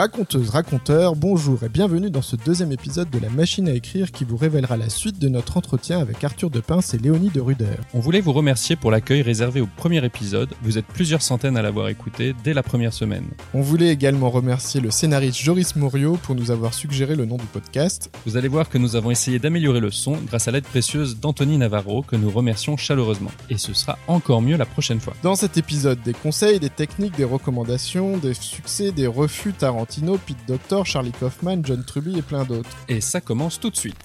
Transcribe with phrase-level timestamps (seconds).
[0.00, 4.24] Raconteuse, raconteur, bonjour et bienvenue dans ce deuxième épisode de la machine à écrire qui
[4.24, 7.76] vous révélera la suite de notre entretien avec Arthur de Pince et Léonie de Ruder.
[7.92, 10.48] On voulait vous remercier pour l'accueil réservé au premier épisode.
[10.62, 13.26] Vous êtes plusieurs centaines à l'avoir écouté dès la première semaine.
[13.52, 17.44] On voulait également remercier le scénariste Joris Morio pour nous avoir suggéré le nom du
[17.44, 18.10] podcast.
[18.24, 21.58] Vous allez voir que nous avons essayé d'améliorer le son grâce à l'aide précieuse d'Anthony
[21.58, 23.32] Navarro que nous remercions chaleureusement.
[23.50, 25.12] Et ce sera encore mieux la prochaine fois.
[25.22, 29.52] Dans cet épisode, des conseils, des techniques, des recommandations, des succès, des refus
[29.90, 32.70] Tarantino, Pete Doctor, Charlie Kaufman, John Truby et plein d'autres.
[32.88, 33.96] Et ça commence tout de suite.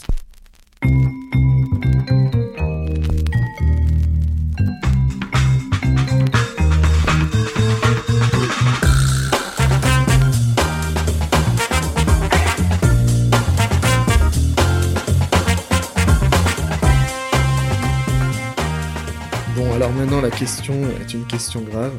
[19.55, 21.93] Bon, alors maintenant la question est une question grave.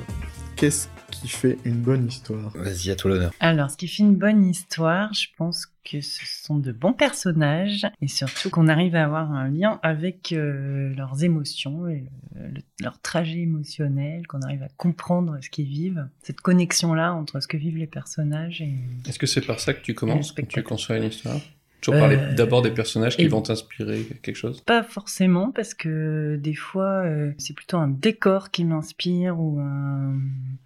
[0.57, 0.89] Qu'est-ce
[1.21, 2.51] qui fait une bonne histoire.
[2.57, 3.33] Vas-y, à toi l'honneur.
[3.41, 7.87] Alors, ce qui fait une bonne histoire, je pense que ce sont de bons personnages
[8.01, 12.05] et surtout qu'on arrive à avoir un lien avec euh, leurs émotions et
[12.37, 17.41] euh, le- leur trajet émotionnel, qu'on arrive à comprendre ce qu'ils vivent, cette connexion-là entre
[17.41, 18.75] ce que vivent les personnages et...
[19.09, 21.41] Est-ce que c'est par ça que tu commences quand tu conçois une histoire?
[21.83, 24.61] Toujours Euh, parler d'abord des personnages qui et- vont t'inspirer quelque chose?
[24.63, 30.15] Pas forcément, parce que des fois, euh, c'est plutôt un décor qui m'inspire ou un,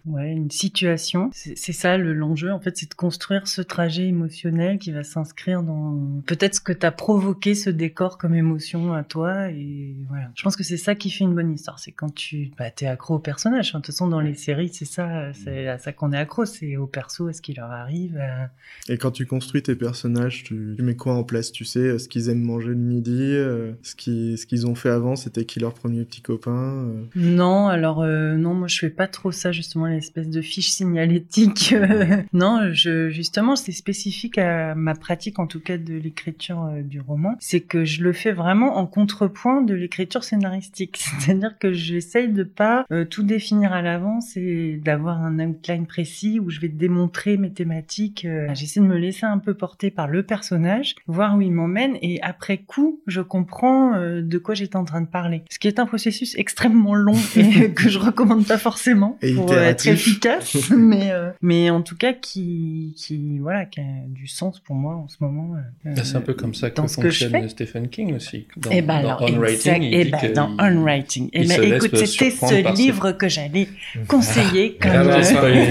[0.05, 1.29] ouais, une situation.
[1.33, 5.63] C'est ça le- l'enjeu, en fait, c'est de construire ce trajet émotionnel qui va s'inscrire
[5.63, 9.49] dans peut-être ce que t'as provoqué ce décor comme émotion à toi.
[9.51, 10.29] Et voilà.
[10.35, 11.77] Je pense que c'est ça qui fait une bonne histoire.
[11.79, 13.69] C'est quand tu bah, t'es accro au personnage.
[13.69, 16.45] Enfin, de toute façon, dans les séries, c'est ça, c'est à ça qu'on est accro.
[16.45, 18.17] C'est au perso, à ce qui leur arrive.
[18.17, 18.49] à-
[18.89, 21.97] Et quand tu construis tes personnages, tu, tu mets quoi en place Tu sais euh,
[21.97, 25.45] ce qu'ils aiment manger le midi, euh, ce qu'ils ce qu'ils ont fait avant, c'était
[25.45, 27.03] qui leur premier petit copain euh.
[27.15, 31.73] Non, alors non, moi je fais pas trop ça justement l'espèce de fiche signalétique.
[32.33, 37.35] non, je justement c'est spécifique à ma pratique en tout cas de l'écriture du roman,
[37.39, 42.43] c'est que je le fais vraiment en contrepoint de l'écriture scénaristique, c'est-à-dire que j'essaye de
[42.43, 47.51] pas tout définir à l'avance et d'avoir un outline précis où je vais démontrer mes
[47.51, 48.27] thématiques.
[48.53, 52.21] J'essaie de me laisser un peu porter par le personnage, voir où il m'emmène et
[52.21, 55.43] après coup je comprends euh, de quoi j'étais en train de parler.
[55.49, 59.53] Ce qui est un processus extrêmement long et que je recommande pas forcément Et pour
[59.53, 64.59] être efficace, mais euh, mais en tout cas qui qui voilà qui a du sens
[64.59, 65.55] pour moi en ce moment.
[65.85, 67.49] euh, Ah, C'est un peu comme ça que dans ce que je fonctionne fais.
[67.49, 68.47] Stephen King aussi.
[68.57, 71.29] Dans, Eh ben dans alors, On Writing, il eh dit ben, que dans On Writing.
[71.33, 73.67] Eh il ben, écoute, c'était ce ses- livre que j'allais
[74.07, 74.91] conseiller comme.
[74.93, 75.69] Ah bah, euh, l'heure.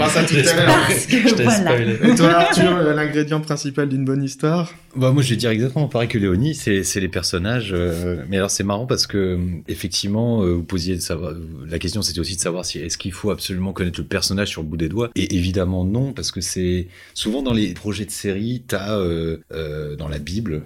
[0.89, 1.59] parce que Je t'ai voilà.
[1.59, 1.99] spoilé.
[2.13, 4.73] Et toi Arthur, l'ingrédient principal d'une bonne histoire?
[4.97, 7.73] Bah moi je vais dire exactement pareil que Léonie, c'est les personnages.
[7.73, 9.39] euh, mais alors c'est marrant parce que
[9.69, 10.99] effectivement euh, vous posiez
[11.69, 14.63] la question c'était aussi de savoir si est-ce qu'il faut absolument connaître le personnage sur
[14.63, 15.11] le bout des doigts?
[15.17, 19.39] Et évidemment non parce que c'est souvent dans les projets de série t'as euh,
[19.97, 20.63] dans la Bible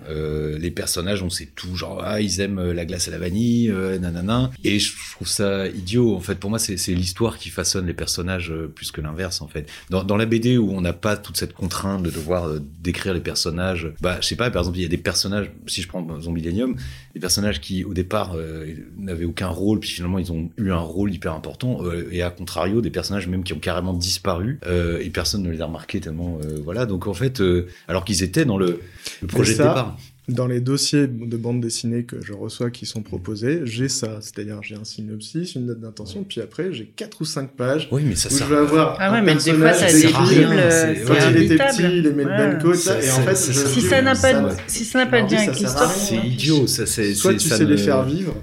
[0.59, 4.51] les personnages on sait tout genre ah ils aiment la glace à la vanille nanana
[4.65, 8.53] et je trouve ça idiot en fait pour moi c'est l'histoire qui façonne les personnages
[8.75, 9.69] plus que l'inverse en fait.
[9.91, 12.49] Dans, la BD où on n'a pas toute cette contrainte de devoir
[12.81, 15.89] décrire les personnages, bah sais pas, par exemple il y a des personnages, si je
[15.89, 16.77] prends Zombie Millennium,
[17.15, 20.79] des personnages qui au départ euh, n'avaient aucun rôle, puis finalement ils ont eu un
[20.79, 25.01] rôle hyper important, euh, et à contrario des personnages même qui ont carrément disparu euh,
[25.01, 26.87] et personne ne les a remarqués tellement voilà.
[26.87, 27.43] Donc en fait,
[27.89, 28.81] alors qu'ils étaient dans le,
[29.23, 29.99] le projet ça, de départ.
[30.27, 34.21] Dans les dossiers de bande dessinée que je reçois qui sont proposés, j'ai ça.
[34.23, 38.05] C'est-à-dire, j'ai un synopsis, une note d'intention, puis après, j'ai quatre ou cinq pages Oui,
[38.07, 40.25] mais ça où je vais avoir Ah ouais, un mais des fois, ça c'est quand
[40.31, 43.69] il était petit, il aimait le banco, Ça- ça, et en fait, ça- je ça-
[43.69, 45.91] Si dis, ça n'a ça- pas, de- si ça n'a pas de lien avec l'histoire.
[45.91, 47.15] C'est idiot, ça c'est.
[47.15, 48.35] Soit tu sais les faire vivre,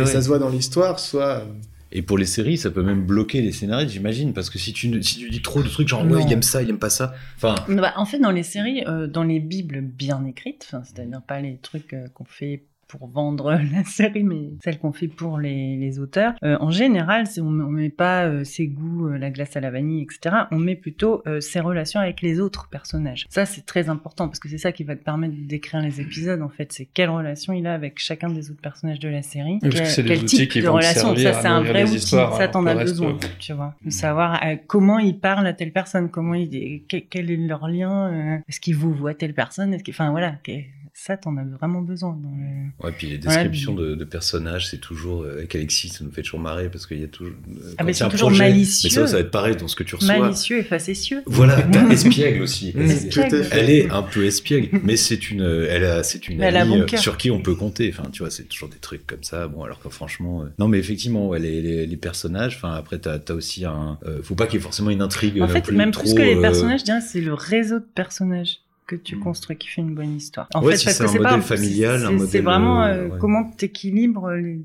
[0.00, 1.44] et ça se voit dans l'histoire, soit...
[1.92, 5.02] Et pour les séries, ça peut même bloquer les scénaristes, j'imagine, parce que si tu,
[5.02, 6.16] si tu dis trop de trucs, genre, Non.
[6.16, 7.14] ouais, il aime ça, il aime pas ça.
[7.36, 11.40] Enfin, Bah, en fait, dans les séries, euh, dans les bibles bien écrites, c'est-à-dire pas
[11.40, 15.76] les trucs euh, qu'on fait pour vendre la série, mais celles qu'on fait pour les,
[15.76, 16.34] les auteurs.
[16.42, 19.70] Euh, en général, on, on met pas euh, ses goûts, euh, la glace à la
[19.70, 20.34] vanille, etc.
[20.50, 23.26] On met plutôt euh, ses relations avec les autres personnages.
[23.28, 26.40] Ça, c'est très important parce que c'est ça qui va te permettre d'écrire les épisodes.
[26.42, 29.58] En fait, c'est quelle relation il a avec chacun des autres personnages de la série.
[29.60, 31.16] Parce que Quel- c'est les quel outils type qui de relation.
[31.16, 32.00] Ça, c'est un vrai outil.
[32.00, 33.74] Ça, alors t'en que as besoin, tu vois.
[33.84, 37.68] De savoir euh, comment ils parlent à telle personne, comment ils, que- quel est leur
[37.68, 40.52] lien, euh, est-ce qu'ils vous voient telle personne, est-ce que, enfin voilà, que-
[40.98, 42.18] ça, t'en as vraiment besoin.
[42.22, 42.84] Dans le...
[42.86, 46.22] Ouais, puis les descriptions de, de personnages, c'est toujours euh, avec Alexis, ça nous fait
[46.22, 47.34] toujours marrer parce qu'il y a toujours.
[47.48, 48.88] euh, Ah, mais c'est toujours projet- malicieux.
[48.88, 50.18] Mais ça, ça va être pareil dans ce que tu reçois.
[50.18, 51.22] Malicieux et facétieux.
[51.26, 52.72] Voilà, t'as espiègle aussi.
[52.72, 53.48] C'est- tout à fait.
[53.58, 56.86] Elle est un peu espiègle, mais c'est une, elle a, c'est une elle amie bon
[56.92, 57.92] euh, sur qui on peut compter.
[57.96, 59.48] Enfin, tu vois, c'est toujours des trucs comme ça.
[59.48, 62.56] Bon, alors que franchement, euh, non, mais effectivement, ouais, les, les, les personnages.
[62.56, 63.98] Enfin, après, t'as, t'as aussi un.
[64.06, 65.40] euh, faut pas qu'il y ait forcément une intrigue.
[65.42, 67.78] En fait, plus même trop, plus que les euh, personnages, je dirais, c'est le réseau
[67.80, 70.48] de personnages que tu construis qui fait une bonne histoire.
[70.54, 72.28] En Ouais, fait, si parce c'est que un c'est pas modèle familial, un c'est- modèle,
[72.28, 73.18] C'est vraiment euh, euh, ouais.
[73.18, 74.60] comment t'équilibres les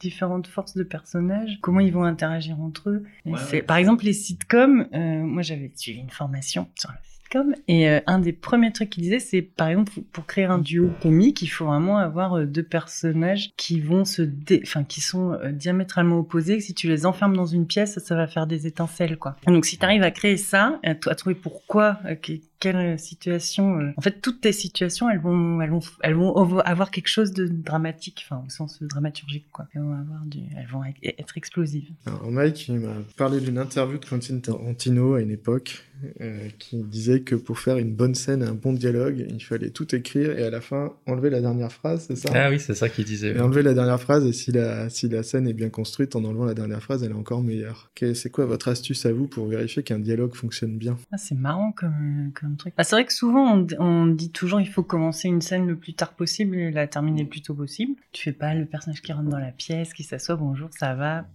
[0.00, 3.04] différentes forces de personnages, comment ils vont interagir entre eux.
[3.24, 3.62] Et Ouais, c'est- ouais.
[3.62, 8.00] Par exemple, les sitcoms, euh, moi j'avais suivi une formation sur les sitcoms, et euh,
[8.08, 11.46] un des premiers trucs qu'ils disaient, c'est par exemple, pour créer un duo comique, il
[11.46, 14.60] faut vraiment avoir euh, deux personnages qui vont se dé...
[14.64, 18.16] enfin, qui sont euh, diamétralement opposés, que si tu les enfermes dans une pièce, ça
[18.16, 19.36] va faire des étincelles, quoi.
[19.46, 22.32] Donc si tu arrives à créer ça, à, trouver pourquoi, euh, que-
[22.62, 26.92] quelle situation, euh, en fait, toutes tes situations, elles vont, elles vont, elles vont avoir
[26.92, 29.66] quelque chose de dramatique, enfin, au sens dramaturgique, quoi.
[29.74, 31.90] Elles vont avoir du, elles vont être- être explosives.
[32.06, 35.84] Alors Mike, il m'a parlé d'une interview de Quentin Tarantino à une époque
[36.20, 39.70] euh, qui disait que pour faire une bonne scène et un bon dialogue, il fallait
[39.70, 42.74] tout écrire et à la fin enlever la dernière phrase, c'est ça Ah oui, c'est
[42.74, 43.36] ça qu'il disait.
[43.36, 46.24] Et enlever la dernière phrase et si la, si la scène est bien construite en
[46.24, 47.90] enlevant la dernière phrase, elle est encore meilleure.
[47.94, 50.96] Que- C'est quoi votre astuce à vous pour vérifier qu'un dialogue fonctionne bien?
[51.12, 52.74] Ah, c'est marrant comme, comme truc.
[52.76, 55.76] Ah, c'est vrai que souvent, on, on dit toujours il faut commencer une scène le
[55.76, 57.94] plus tard possible et la terminer le plus tôt possible.
[58.12, 61.24] Tu fais pas le personnage qui rentre dans la pièce, qui s'assoit, bonjour, ça va.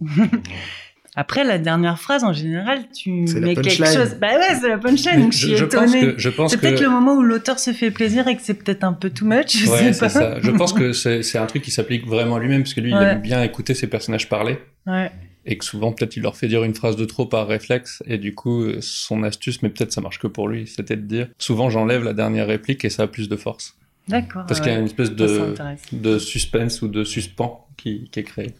[1.16, 4.14] Après, la dernière phrase, en général, tu mets quelque chose.
[4.20, 6.14] Bah ouais, c'est la punchline, donc je suis je, je pense étonnée.
[6.14, 8.84] que C'est que peut-être le moment où l'auteur se fait plaisir et que c'est peut-être
[8.84, 10.08] un peu too much, je ouais, sais pas.
[10.08, 10.40] c'est ça.
[10.40, 10.92] Je pense que
[11.22, 13.74] c'est un truc qui s'applique vraiment à lui-même parce que lui, il aime bien écouter
[13.74, 15.10] ses personnages parler Ouais.
[15.48, 18.18] Et que souvent peut-être il leur fait dire une phrase de trop par réflexe et
[18.18, 21.28] du coup euh, son astuce, mais peut-être ça marche que pour lui, c'était de dire
[21.38, 23.76] souvent j'enlève la dernière réplique et ça a plus de force
[24.08, 24.44] D'accord.
[24.46, 24.64] parce ouais.
[24.64, 28.54] qu'il y a une espèce de suspense ou de suspens qui, qui est créé.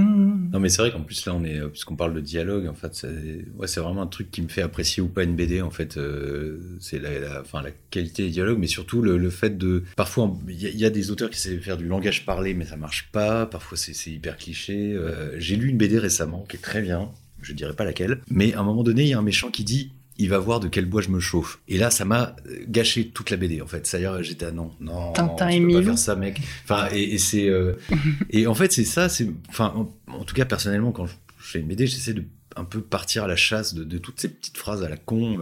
[0.00, 0.50] Mmh.
[0.52, 2.74] Non mais c'est vrai qu'en plus là on est euh, puisqu'on parle de dialogue en
[2.74, 5.96] fait c'est vraiment un truc qui me fait apprécier ou pas une BD en fait
[5.96, 7.10] euh, c'est la,
[7.42, 11.30] la qualité des dialogues mais surtout le, fait de parfois il y, a- des auteurs
[11.30, 13.46] qui savent faire du langage parlé mais ça marche pas.
[13.46, 14.92] Parfois c'est c'est hyper cliché.
[14.94, 17.10] Euh, j'ai lu une BD récemment qui est très bien.
[17.42, 18.20] Je dirais pas laquelle.
[18.30, 20.60] Mais à un moment donné il y a un méchant qui dit il va voir
[20.60, 21.60] de quel bois je me chauffe.
[21.68, 23.86] Et là, ça m'a euh, gâché toute la BD, en fait.
[23.86, 26.40] C'est-à-dire, j'étais, ah non, non, Tintin tu peux pas faire ça, mec.
[26.64, 27.74] Enfin, et, et c'est, euh,
[28.30, 31.60] et en fait, c'est ça, c'est, enfin, en, en tout cas, personnellement, quand je fais
[31.60, 32.24] une BD, j'essaie de
[32.56, 35.38] un peu partir à la chasse de, de toutes ces petites phrases à la con,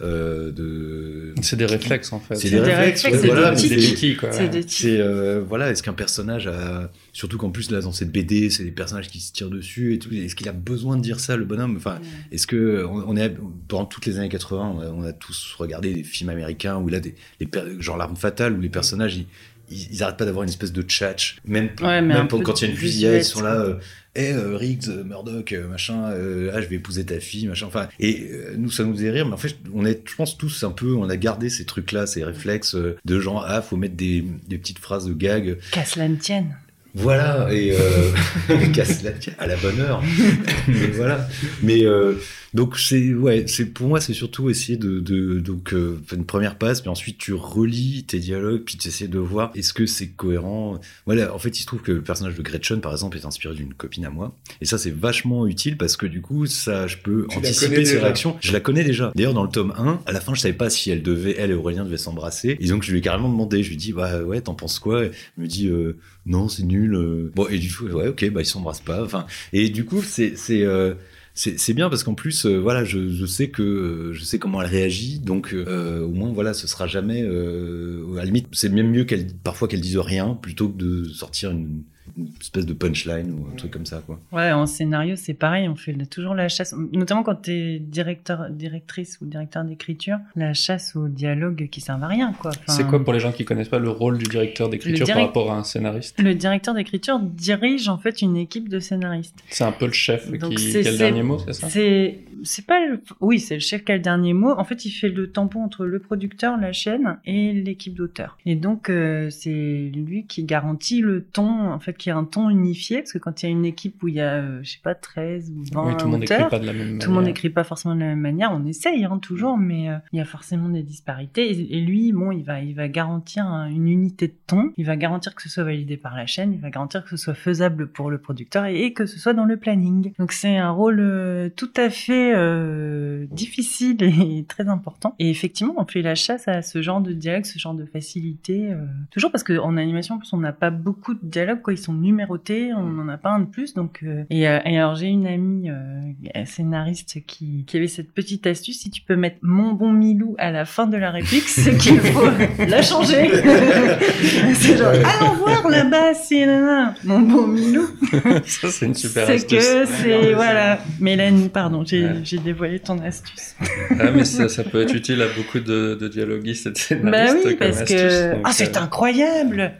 [0.00, 1.34] euh, de.
[1.42, 2.36] C'est des réflexes en fait.
[2.36, 4.32] C'est des des réflexes, réflexes, voilà, C'est des quoi.
[4.32, 8.10] C'est des c'est euh, voilà, est-ce qu'un personnage a surtout qu'en plus là dans cette
[8.10, 11.02] BD, c'est des personnages qui se tirent dessus et tout, est-ce qu'il a besoin de
[11.02, 11.76] dire ça le bonhomme?
[11.76, 11.98] Enfin,
[12.32, 13.36] est-ce que on, on est
[13.68, 16.88] pendant toutes les années 80, on a, on a tous regardé des films américains où
[16.88, 17.48] là des les
[17.80, 19.26] genre l'arme fatale où les personnages ils
[19.70, 22.00] ils, ils arrêtent pas d'avoir une espèce de tchatch, même, Ouais,
[22.42, 23.54] quand il y a une de fusillade, ils sont là.
[23.54, 23.74] euh,
[24.16, 27.66] Eh euh, Riggs, euh, Murdoch, euh, machin, euh, ah je vais épouser ta fille, machin.
[27.66, 30.38] Enfin, et euh, nous ça nous faisait rire, mais en fait on est, je pense
[30.38, 33.76] tous un peu, on a gardé ces trucs-là, ces réflexes euh, de genre ah faut
[33.76, 35.58] mettre des, des petites phrases de gag.
[35.72, 36.56] Qu'à cela ne tienne.
[36.96, 38.12] Voilà et euh,
[38.72, 40.00] casse la tienne à la bonne heure.
[40.68, 41.26] mais voilà.
[41.62, 42.14] Mais euh,
[42.54, 46.24] donc c'est ouais, c'est pour moi c'est surtout essayer de, de donc euh, faire une
[46.24, 49.86] première passe, puis ensuite tu relis tes dialogues, puis tu essaies de voir est-ce que
[49.86, 50.80] c'est cohérent?
[51.06, 53.54] Voilà, en fait il se trouve que le personnage de Gretchen par exemple est inspiré
[53.54, 56.96] d'une copine à moi, et ça c'est vachement utile parce que du coup ça je
[56.98, 58.36] peux Tu anticiper ses réactions.
[58.40, 59.12] Je la connais déjà.
[59.14, 61.50] D'ailleurs dans le tome 1, à la fin je savais pas si elle devait elle
[61.50, 63.92] et Aurélien devaient s'embrasser, et donc je lui ai carrément demandé, je lui ai dit
[63.92, 65.04] bah ouais t'en penses quoi?
[65.04, 65.96] Elle me dit euh,
[66.26, 66.94] non c'est nul.
[66.94, 67.32] euh.
[67.34, 69.02] Bon et du coup ouais ok bah ils s'embrassent pas.
[69.02, 70.94] Enfin et du coup c'est c'est euh,
[71.34, 74.68] c'est bien parce qu'en plus euh, voilà je, sais que euh, je sais comment elle
[74.68, 79.04] réagit donc euh, au moins voilà ce sera jamais à la limite c'est même mieux
[79.04, 81.82] qu'elle parfois qu'elle dise rien plutôt que de sortir une,
[82.16, 84.20] une espèce de punchline ou un truc comme ça quoi.
[84.32, 89.18] Ouais, en scénario, c'est pareil, on fait toujours la chasse, notamment quand t'es directeur, directrice
[89.20, 92.50] ou directeur d'écriture, la chasse au dialogue qui servent à rien, quoi.
[92.50, 95.16] Enfin, C'est quoi pour les gens qui connaissent pas le rôle du directeur d'écriture par
[95.18, 99.38] rapport à un scénariste Le directeur d'écriture dirige en fait une équipe de scénaristes.
[99.48, 102.20] C'est un peu le chef Donc qui, qui a le dernier mot, c'est ça C'est,
[102.42, 104.52] c'est pas le, oui, c'est le chef qui a le dernier mot.
[104.52, 108.38] En fait, il fait le tampon entre le producteur, la chaîne et l'équipe d'auteurs.
[108.46, 112.24] Et donc, euh, c'est lui qui garantit le ton, en fait, qu'il y ait un
[112.24, 114.60] ton unifié, parce que quand il y a une équipe où il y a, euh,
[114.62, 116.72] je sais pas, 13 ou 20 Oui, tout le monde n'écrit auteurs, pas de la
[116.72, 116.98] même manière.
[117.00, 118.52] tout le monde n'écrit pas forcément de la même manière.
[118.52, 121.50] On essaye hein, toujours, mais euh, il y a forcément des disparités.
[121.50, 124.72] Et, et lui, bon, il va, il va garantir un- une unité de ton.
[124.76, 126.52] Il va garantir que ce soit validé par la chaîne.
[126.52, 129.32] Il va garantir que ce soit faisable pour le producteur et, et que ce soit
[129.34, 130.12] dans le planning.
[130.18, 135.14] Donc c'est un rôle euh, tout à fait euh, difficile et très important.
[135.18, 138.70] Et effectivement, on fait la chasse à ce genre de dialogue, ce genre de facilité.
[139.10, 141.62] toujours parce qu'en animation, en plus, on n'a pas beaucoup de dialogues.
[141.62, 142.72] Quoi, ils sont numérotés.
[142.74, 143.74] On n'en a pas un de plus.
[143.74, 148.12] Donc, euh, et, euh, et alors j'ai une amie euh, scénariste qui, qui avait cette
[148.12, 148.80] petite astuce.
[148.80, 152.00] Si tu peux mettre mon bon Milou à la fin de la réplique, c'est qu'il
[152.00, 152.26] faut
[152.68, 153.30] la changer.
[154.54, 156.94] c'est genre allons voir là-bas, c'est nanana.
[157.04, 157.86] mon bon Milou.
[158.44, 159.58] Ça, c'est une super C'est astuce.
[159.68, 160.78] que c'est voilà.
[161.00, 162.38] Mélanie, pardon, j'ai Ouais.
[162.44, 163.54] dévoilé ton astuce.
[163.98, 167.26] Ah, mais ça, ça peut être utile à beaucoup de, de dialoguistes et de Bah
[167.28, 167.36] scénaristes.
[167.46, 169.72] oui, comme parce astuce, que ah c'est incroyable.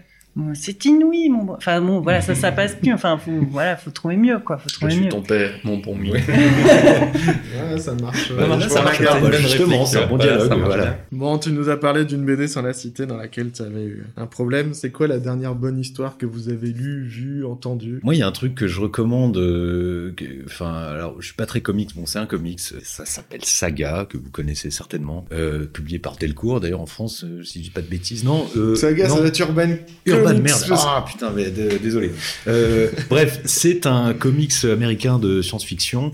[0.55, 1.45] C'est inouï, mon.
[1.45, 2.93] bon- Enfin bon, voilà, ça, ça passe plus.
[2.93, 4.59] Enfin, faut, voilà, faut trouver mieux, quoi.
[4.59, 5.09] Faut Je trouver suis mieux.
[5.09, 6.11] ton père, mon bon mi.
[6.15, 8.29] Ouais, ça marche.
[8.29, 10.99] Ça marche, Je ça marche, bonne Justement, c'est un bon dialogue, voilà.
[11.13, 14.05] Bon, tu nous as parlé d'une BD sans la citer dans laquelle tu avais eu
[14.17, 14.75] un problème.
[14.75, 18.01] C'est quoi la dernière bonne histoire que vous avez lue, vue, entendue?
[18.03, 19.37] Moi, il y a un truc que je recommande.
[19.37, 21.91] euh, que- Enfin, alors, je suis pas très comics.
[21.97, 22.61] Bon, c'est un comics.
[22.61, 26.61] Ça s'appelle Saga, que vous connaissez certainement, euh, publié par Delcourt.
[26.61, 28.47] D'ailleurs, en France, euh, si je dis pas de bêtises, non.
[28.57, 29.15] Euh, Saga, non.
[29.17, 29.69] ça va être Urban.
[30.29, 30.61] Comics, merde.
[30.61, 30.73] sais.
[30.73, 32.13] Ah putain, mais désolé.
[32.47, 36.13] Euh, bref, c'est un comics américain de science-fiction.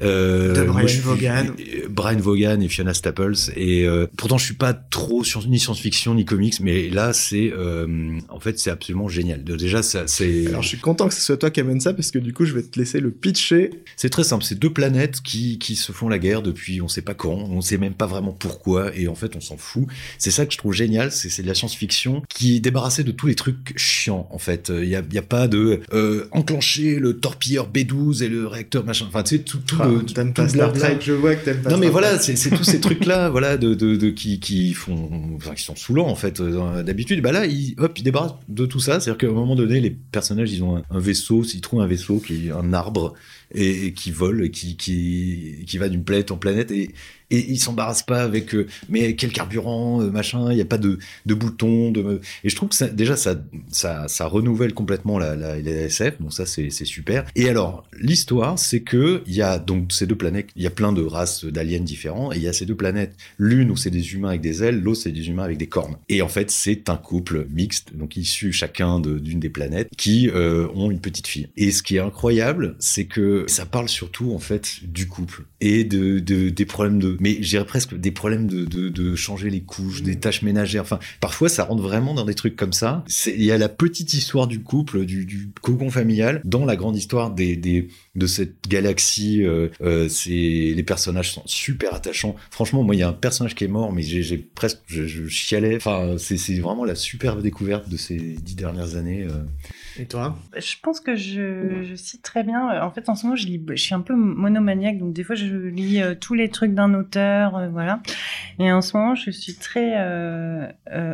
[0.00, 1.46] Euh, De Brian je Vaughan.
[1.90, 3.52] Brian Vaughan et Fiona Staples.
[3.56, 7.52] Et euh, pourtant, je suis pas trop sur, ni science-fiction ni comics, mais là, c'est
[7.52, 9.42] euh, en fait, c'est absolument génial.
[9.42, 12.10] Déjà, ça, c'est Alors, je suis content que ce soit toi qui amène ça parce
[12.10, 13.70] que du coup, je vais te laisser le pitcher.
[13.96, 14.44] c'est très simple.
[14.44, 17.34] C'est deux planètes qui qui se font la guerre depuis on sait pas quand.
[17.34, 18.94] On sait même pas vraiment pourquoi.
[18.96, 19.86] Et en fait, on s'en fout.
[20.18, 21.10] C'est ça que je trouve génial.
[21.10, 24.28] C'est c'est de la science-fiction qui est débarrassée de tous les trucs chiants.
[24.30, 28.28] En fait, il y a, y a pas de euh, enclencher le torpilleur B12 et
[28.28, 29.06] le réacteur machin.
[29.08, 30.88] Enfin, tu sais tout tout Ah, le T'aimes tout pas le Star blabla.
[30.88, 33.56] Trek, je vois que t'aimes pas Non mais voilà, c'est tous ces trucs là, voilà,
[33.56, 37.22] de, de, de qui qui font, enfin qui sont saoulants en fait euh, d'habitude.
[37.22, 39.00] Bah là, ils, hop, ils débarrassent de tout ça.
[39.00, 41.86] C'est-à-dire qu'à un moment donné, les personnages, ils ont un, un vaisseau, s'ils trouvent un
[41.86, 43.14] vaisseau qui est un arbre
[43.54, 46.90] et, et qui vole, et qui qui qui va d'une planète en planète et
[47.30, 50.78] et ils s'embarrassent pas avec euh, mais quel carburant euh, machin il y a pas
[50.78, 53.36] de de bouton de et je trouve que ça, déjà ça
[53.70, 57.24] ça ça renouvelle complètement la la, la SF donc ça c'est super.
[57.34, 60.70] Et alors l'histoire c'est que il y a donc ces deux planètes il y a
[60.70, 63.14] plein de races d'aliens différents et il y a ces deux planètes.
[63.38, 65.96] L'une où c'est des humains avec des ailes l'autre c'est des humains avec des cornes.
[66.08, 70.68] Et en fait c'est un couple mixte donc issus chacun d'une des planètes qui euh,
[70.74, 71.48] ont une petite fille.
[71.56, 75.84] Et ce qui est incroyable c'est que ça parle surtout en fait du couple et
[75.84, 79.50] de, de des problèmes de mais je dirais presque des problèmes de, de, de changer
[79.50, 80.82] les couches des tâches ménagères.
[80.82, 83.04] Enfin parfois ça rentre vraiment dans des trucs comme ça.
[83.26, 86.96] Il y a la petite histoire du couple du, du cocon familial dans la grande
[86.96, 92.36] histoire des, des de cette galaxie euh, euh, c'est les personnages sont super attachants.
[92.50, 95.26] Franchement moi il y a un personnage qui est mort mais j'ai presque je, je
[95.28, 95.76] chialais.
[95.76, 99.44] Enfin c'est c'est vraiment la superbe découverte de ces dix dernières années euh.
[99.98, 102.70] Et toi Je pense que je, je cite très bien.
[102.70, 105.24] Euh, En fait, en ce moment, je, lis, je suis un peu monomaniaque, donc des
[105.24, 108.00] fois, je lis euh, tous les trucs d'un auteur, euh, voilà.
[108.58, 110.68] Et en ce moment, je suis très euh,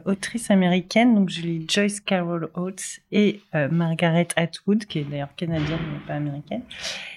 [0.05, 5.79] autrice américaine, donc je lis Joyce Carol Oates et Margaret Atwood, qui est d'ailleurs canadienne,
[5.93, 6.63] mais pas américaine.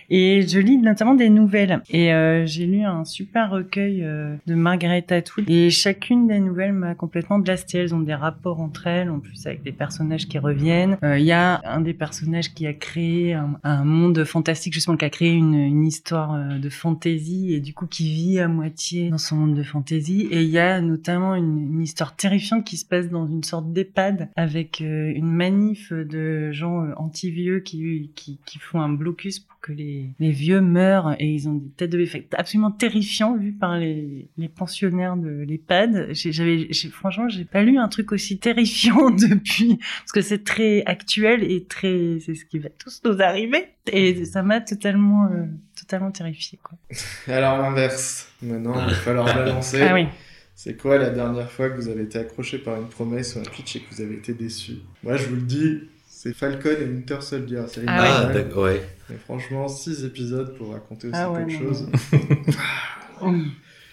[0.10, 1.82] Et je lis notamment des nouvelles.
[1.90, 5.50] Et euh, j'ai lu un super recueil euh, de Margaret Atwood.
[5.50, 7.80] Et chacune des nouvelles m'a complètement blasté.
[7.80, 10.98] Elles ont des rapports entre elles, en plus avec des personnages qui reviennent.
[11.04, 15.06] Euh, Il y a un des personnages qui a créé un, monde fantastique, justement, qui
[15.06, 19.10] a créé une, une histoire euh, de fantasy et du coup qui vit à moitié
[19.10, 20.28] dans son monde de fantasy.
[20.32, 23.72] Et il y a notamment une, une histoire terrifiante qui se passe dans une sorte
[23.72, 29.57] d'EHPAD avec euh, une manif de gens anti-vieux qui, qui, qui font un blocus pour
[29.68, 33.52] que les, les vieux meurent et ils ont des têtes de bébé absolument terrifiants vus
[33.52, 36.10] par les, les pensionnaires de l'EHPAD.
[36.14, 41.44] J'avais, franchement, j'ai pas lu un truc aussi terrifiant depuis parce que c'est très actuel
[41.44, 45.46] et très, c'est ce qui va tous nous arriver et ça m'a totalement, euh,
[45.78, 46.78] totalement terrifié quoi.
[47.28, 48.32] Alors l'inverse.
[48.42, 49.82] Maintenant, il va falloir balancer.
[49.82, 50.08] Ah oui.
[50.56, 53.44] C'est quoi la dernière fois que vous avez été accroché par une promesse ou un
[53.44, 54.78] pitch et que vous avez été déçu?
[55.04, 55.82] Moi, je vous le dis,
[56.28, 57.62] c'est Falcon et Winter Soldier.
[57.68, 58.34] série Ah ouais.
[58.34, 61.88] D'accord ouais Mais franchement, 6 épisodes pour raconter aussi Ah ouais, peu de choses.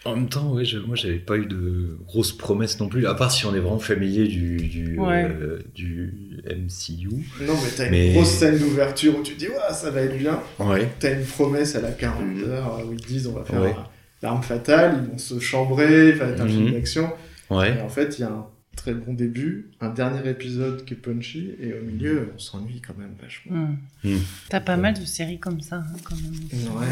[0.06, 3.14] En même temps, ouais, je- moi j'avais pas eu de grosses promesses non plus, à
[3.14, 5.24] part si on est vraiment familier du, du, Ouais.
[5.24, 6.12] euh, du
[6.46, 7.08] MCU.
[7.40, 10.02] Non, mais t'as une Mais- grosse scène d'ouverture où tu te dis, ouais, ça va
[10.02, 10.40] être bien.
[10.58, 10.90] Ouais.
[11.00, 13.74] T'as une promesse à la 40 heures où ils disent, on va faire Ouais.
[14.20, 16.72] l'arme fatale, ils vont se chambrer, ça va être un film Mhm.
[16.72, 17.10] d'action.
[17.48, 17.74] Ouais.
[17.78, 20.96] Et en fait, il y a un très bon début, un dernier épisode qui est
[20.96, 23.76] punchy, et au milieu, on s'ennuie quand même vachement.
[24.02, 24.16] Hmm.
[24.48, 26.34] T'as pas mal de séries comme ça, hein, quand même.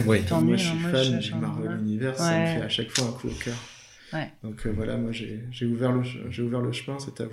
[0.07, 0.41] Ouais, Ouais.
[0.43, 1.79] moi je suis hein, moi, fan je du Marvel.
[1.81, 3.57] Universe, ça me fait à chaque fois un coup au cœur.
[4.12, 4.31] Ouais.
[4.43, 6.01] Donc euh, voilà, moi j'ai j'ai ouvert, le,
[6.45, 7.31] ouvert le chemin, c'est à vous.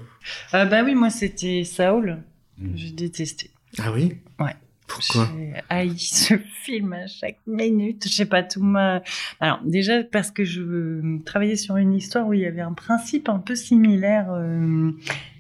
[0.54, 2.20] Euh, bah oui, moi c'était Saul.
[2.58, 2.72] Hmm.
[2.76, 3.50] J'ai détesté.
[3.78, 4.16] Ah oui?
[4.40, 4.56] Ouais.
[4.90, 5.30] Pourquoi?
[5.38, 8.04] J'ai haï ce film à chaque minute.
[8.08, 9.02] Je sais pas tout ma.
[9.40, 13.30] Alors déjà parce que je travaillais sur une histoire où il y avait un principe
[13.30, 14.92] un peu similaire euh,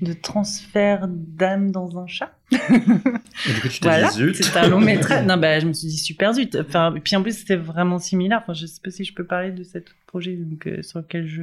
[0.02, 2.34] de transfert d'âme dans un chat.
[2.52, 4.36] Et du coup, tu t'es Voilà, dit zut.
[4.44, 5.26] c'est un long métrage.
[5.28, 6.56] Non, bah, je me suis dit super zut.
[6.56, 8.40] Enfin, et puis en plus, c'était vraiment similaire.
[8.42, 11.00] Enfin, je sais pas si je peux parler de cet autre projet donc, euh, sur
[11.00, 11.42] lequel je.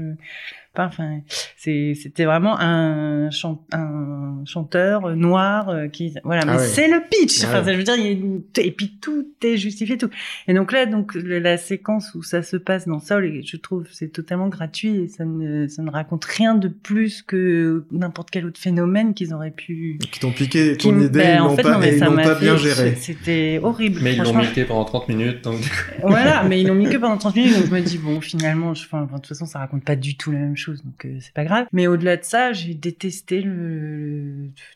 [0.78, 1.20] Enfin, enfin,
[1.56, 6.14] c'était vraiment un, chan- un chanteur noir euh, qui.
[6.24, 6.64] Voilà, mais Ah ouais.
[6.66, 7.44] c'est le pitch.
[7.44, 7.64] Enfin, Ouais.
[7.64, 10.10] ça, je veux dire, il y a une- et puis tout est justifié, tout.
[10.48, 13.84] Et donc là, donc le- la séquence où ça se passe dans Saul, je trouve
[13.92, 18.46] c'est totalement gratuit et ça ne, ça ne raconte rien de plus que n'importe quel
[18.46, 21.72] autre phénomène qu'ils auraient pu Qui t'ont piqué ton idée, ben, ils en fait, pas,
[21.72, 22.94] non, mais ils ça pas fait- bien géré.
[22.96, 24.00] C'était horrible.
[24.02, 25.60] Mais ils l'ont muté pendant 30 minutes, donc
[26.02, 28.74] Voilà, mais ils l'ont mis que pendant 30 minutes, donc je me dis, bon, finalement,
[28.74, 31.18] je, enfin, de toute façon, ça raconte pas du tout la même chose, donc euh,
[31.20, 31.66] c'est pas grave.
[31.72, 33.42] Mais au-delà de ça, j'ai détesté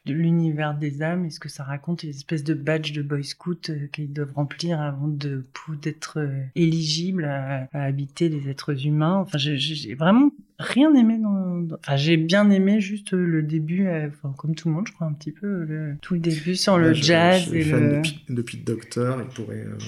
[0.07, 3.71] l'univers des âmes et ce que ça raconte, les espèces de badges de Boy Scout
[3.71, 5.45] euh, qu'ils doivent remplir avant de
[5.83, 9.17] d'être euh, éligibles à, à habiter les êtres humains.
[9.19, 14.35] Enfin, j'ai- vraiment rien aimé dans, enfin, j'ai bien aimé juste le début, euh, enfin,
[14.37, 16.93] comme tout le monde, je crois, un petit peu, le- tout le début sur le
[16.93, 17.97] je- jazz je suis et fan le...
[17.97, 19.79] de, Pete- de Pete Docter, il pourrait euh,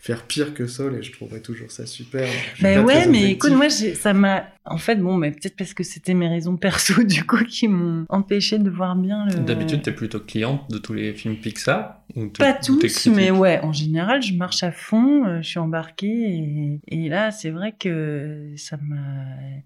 [0.00, 2.26] faire pire que Saul et je trouverais toujours ça super.
[2.60, 4.46] Ben pas ouais, mais écoute, moi, ça m'a.
[4.64, 8.06] En fait, bon, mais peut-être parce que c'était mes raisons perso, du coup, qui m'ont
[8.08, 9.40] empêché de voir bien le.
[9.40, 11.99] d'habitude, t'es plutôt cliente de tous les films Pixar
[12.38, 16.80] Pas tous, mais ouais, en général, je marche à fond, euh, je suis embarquée, et,
[16.88, 18.96] et là, c'est vrai que ça m'a.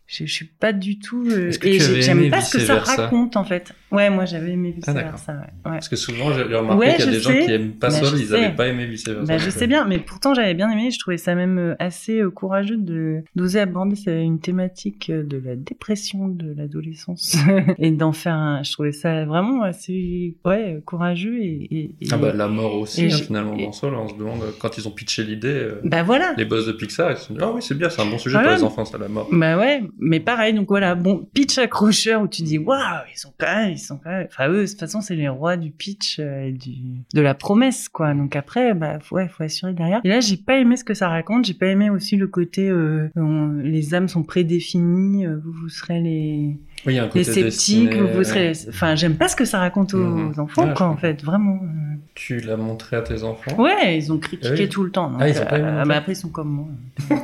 [0.06, 1.24] Je, je suis pas du tout.
[1.30, 3.72] euh, et j'aime pas ce que ça raconte, en fait.
[3.90, 5.10] Ouais, moi, j'avais aimé vice Ah, d'accord.
[5.12, 5.46] versa, ouais.
[5.64, 8.00] Parce que souvent, j'ai remarqué Ouais, qu'il y a des gens qui aiment pas Bah,
[8.02, 8.34] je ils sais.
[8.44, 9.22] avaient pas aimé vice versa.
[9.24, 10.90] Bah, je sais bien, mais pourtant j'avais bien aimé.
[10.90, 15.36] Je trouvais ça même euh, assez euh, courageux de d'oser aborder une thématique euh, de
[15.38, 17.36] la dépression de l'adolescence
[17.78, 18.62] et d'en faire un.
[18.62, 21.68] Je trouvais ça vraiment assez ouais courageux et.
[21.70, 24.42] et- et- Ah bah la mort aussi, hein, j'ai- finalement, dans Saul, on se demande,
[24.42, 26.34] euh, quand ils ont pitché l'idée, euh, Bah voilà.
[26.36, 28.36] les boss de Pixar, ils se dit, ah oui, c'est bien, c'est un bon sujet
[28.36, 28.50] Voilà.
[28.50, 29.28] pour les enfants, ça, la mort.
[29.32, 32.78] Bah ouais, mais pareil, donc voilà, bon, pitch accrocheur où tu dis, waouh,
[33.12, 35.28] ils sont quand même, ils sont quand même, enfin eux, de toute façon, c'est les
[35.28, 36.72] rois du pitch euh, et du,
[37.14, 38.14] de la promesse, quoi.
[38.14, 40.00] Donc après, bah, faut- ouais, faut assurer derrière.
[40.04, 42.68] Et là, j'ai pas aimé ce que ça raconte, j'ai pas aimé aussi le côté,
[42.68, 47.44] euh, on- les âmes sont prédéfinies, vous, vous serez les, Oui, un côté les sceptiques,
[47.90, 50.34] destiné, vous, vous serez, enfin, j'aime pas ce que ça raconte aux Mhm.
[50.38, 51.60] enfants, quoi, je en fait, vraiment.
[51.62, 51.96] euh.
[52.14, 53.56] Tu l'as montré à tes enfants?
[53.58, 54.68] Ouais, ils ont critiqué Ah oui.
[54.68, 55.10] tout le temps.
[55.10, 56.66] donc, Ah, ils ont pas euh, bah, après, ils sont comme moi.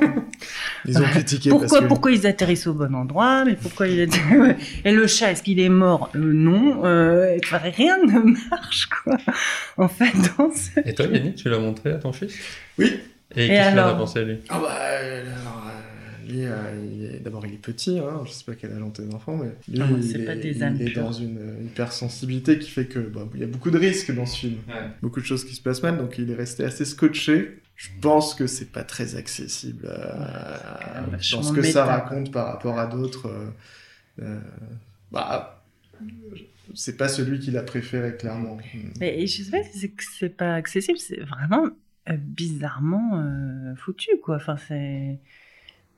[0.85, 3.99] Ils ont critiqué parce Pourquoi, que pourquoi ils atterrissent au bon endroit Mais pourquoi il
[3.99, 4.09] est...
[4.85, 6.09] Et le chat, est-ce qu'il est mort?
[6.15, 6.83] Euh, Non.
[6.85, 8.19] Euh, rien ne
[8.49, 9.15] marche, quoi.
[9.77, 10.79] En fait, dans ce...
[10.83, 12.33] Et toi, Yannick, tu l'as montré à ton fils?
[12.79, 12.99] Oui.
[13.35, 13.97] Et, qu'est-ce qu'il en a alors?
[13.99, 14.37] pensé, lui?
[14.49, 15.70] Ah bah, alors,
[16.27, 18.89] lui, euh, il est- d'abord, il est petit, hein, je sais pas quel âge ont
[18.91, 21.03] tes enfants, mais lui, Ah, il, est, pas des il âmes est pures.
[21.03, 24.25] dans une euh, hypersensibilité qui fait que bah, il y a beaucoup de risques dans
[24.25, 24.57] ce film.
[25.01, 27.59] Beaucoup de choses qui se passent mal, donc il est resté assez scotché.
[27.75, 32.45] Je pense que c'est pas très accessible euh, Ouais, dans ce que ça raconte par
[32.47, 33.27] rapport à d'autres.
[33.27, 33.49] euh,
[34.21, 34.39] euh,
[35.11, 35.63] bah,
[36.73, 38.57] c'est pas celui qu'il a préféré, clairement.
[38.99, 41.65] Mais je sais pas si c'est pas accessible, c'est vraiment
[42.09, 44.37] euh, bizarrement euh, foutu, quoi.
[44.37, 45.19] Enfin, c'est...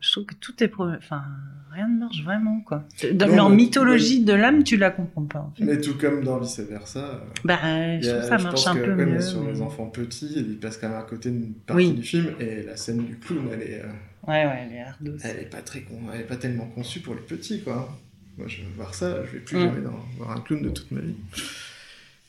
[0.06, 0.68] Je trouve que tout est...
[0.68, 1.24] pro- Enfin,
[1.72, 2.84] rien ne marche vraiment, quoi.
[3.14, 5.64] Dans Non, leur mais- mythologie de l'âme, tu la comprends pas, en fait.
[5.64, 7.00] Mais tout comme dans Vice Versa.
[7.00, 7.58] euh, Bah,
[8.02, 9.22] je trouve ça je marche pense un que, peu mieux.
[9.22, 11.94] sur les enfants petits, il passe quand même à côté d'une partie Oui.
[11.94, 13.88] du film et la scène du clown, elle est, euh,
[14.28, 15.18] Ouais, ouais, les hardos.
[15.24, 17.98] elle est pas très con, elle est pas tellement conçue pour les petits quoi.
[18.38, 19.60] Moi je veux voir ça, je vais plus Mm.
[19.62, 21.16] jamais dans- voir un clown de toute ma vie.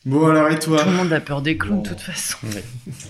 [0.07, 1.95] Bon alors et toi Tout le monde a peur des clowns, de Bon.
[1.95, 2.37] toute façon.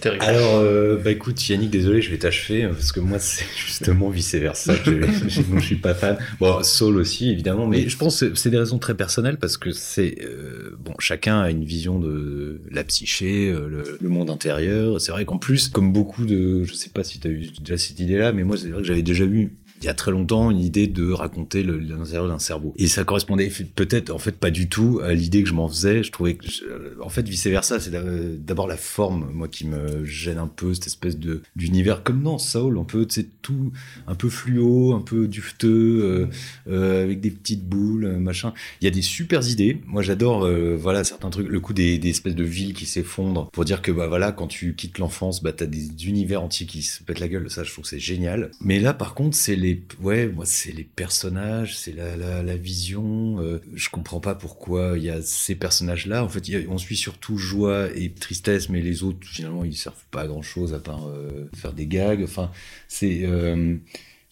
[0.00, 0.22] Terrible.
[0.24, 4.76] Alors, euh, bah écoute, Yannick, désolé, je vais t'achever, parce que moi, c'est justement vice-versa,
[4.76, 5.28] que je,
[5.58, 6.16] je suis pas fan.
[6.38, 9.72] Bon, Saul aussi, évidemment, mais je pense que c'est des raisons très personnelles, parce que
[9.72, 10.18] c'est...
[10.22, 15.00] euh, bon, chacun a une vision de la psyché, euh, le, le monde intérieur.
[15.00, 16.62] C'est vrai qu'en plus, comme beaucoup de...
[16.62, 18.86] Je sais pas si tu as eu déjà cette idée-là, mais moi, c'est vrai que
[18.86, 19.52] j'avais déjà eu
[19.84, 22.72] il y a très longtemps une idée de raconter l'intérieur d'un cerveau.
[22.78, 26.02] Et ça correspondait peut-être, en fait, pas du tout à l'idée que je m'en faisais.
[26.02, 29.66] Je trouvais que, je- en fait, vice versa, c'est la- d'abord la forme, moi, qui
[29.66, 31.18] me gêne un peu, cette espèce
[31.54, 33.72] d'univers comme dans Soul, un peu, sais, tout
[34.06, 36.26] un peu fluo, un peu dufteux, euh,
[36.70, 38.52] euh, avec des petites boules, euh, machin.
[38.80, 39.82] Il y a des super idées.
[39.86, 41.48] Moi, j'adore, euh, voilà, certains trucs.
[41.48, 44.46] Le coup des, des espèces de villes qui s'effondrent pour dire que, bah voilà, quand
[44.46, 47.50] tu quittes l'enfance, bah t'as des univers entiers qui se pètent la gueule.
[47.50, 48.50] Ça, je trouve que c'est génial.
[48.60, 53.40] Mais là, par contre, c'est les ouais, moi c'est les personnages, c'est la, la, vision.
[53.40, 56.24] Euh, je comprends pas pourquoi il y a ces personnages-là.
[56.24, 60.22] En fait, on suit surtout joie et tristesse, mais les autres finalement ils servent pas
[60.22, 62.22] à grand chose à part euh, faire des gags.
[62.22, 62.50] Enfin,
[62.88, 63.76] c'est euh,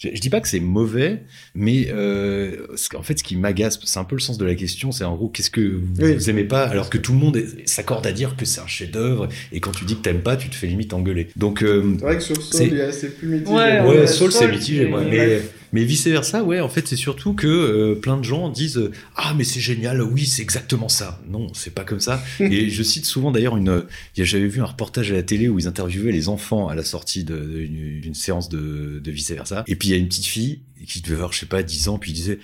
[0.02, 1.20] je, je dis pas que c'est mauvais,
[1.54, 4.90] mais euh, en fait, ce qui m'agace, c'est un peu le sens de la question,
[4.92, 6.14] c'est en gros, qu'est-ce que vous, Oui.
[6.14, 9.28] vous aimez pas, alors que tout le monde s'accorde à dire que c'est un chef-d'œuvre,
[9.52, 11.28] et quand tu dis que t'aimes pas, tu te fais limite engueuler.
[11.36, 13.52] Donc, euh, C'est vrai que sur Saul, C'est- plus mitigé.
[13.54, 16.96] Ouais, ouais, ouais, Saul, c'est mitigé, ouais, mais, mais vice versa, ouais, en fait, c'est
[16.96, 20.88] surtout que euh, plein de gens disent euh, ah mais c'est génial, oui, c'est exactement
[20.88, 21.20] ça.
[21.28, 22.22] Non, c'est pas comme ça.
[22.40, 23.84] et je cite souvent d'ailleurs une,
[24.16, 27.24] j'avais vu un reportage à la télé où ils interviewaient les enfants à la sortie
[27.24, 29.64] d'une séance de, de vice versa.
[29.66, 31.88] Et puis il y a une petite fille qui devait avoir, je sais pas, 10
[31.88, 32.38] ans, puis il disait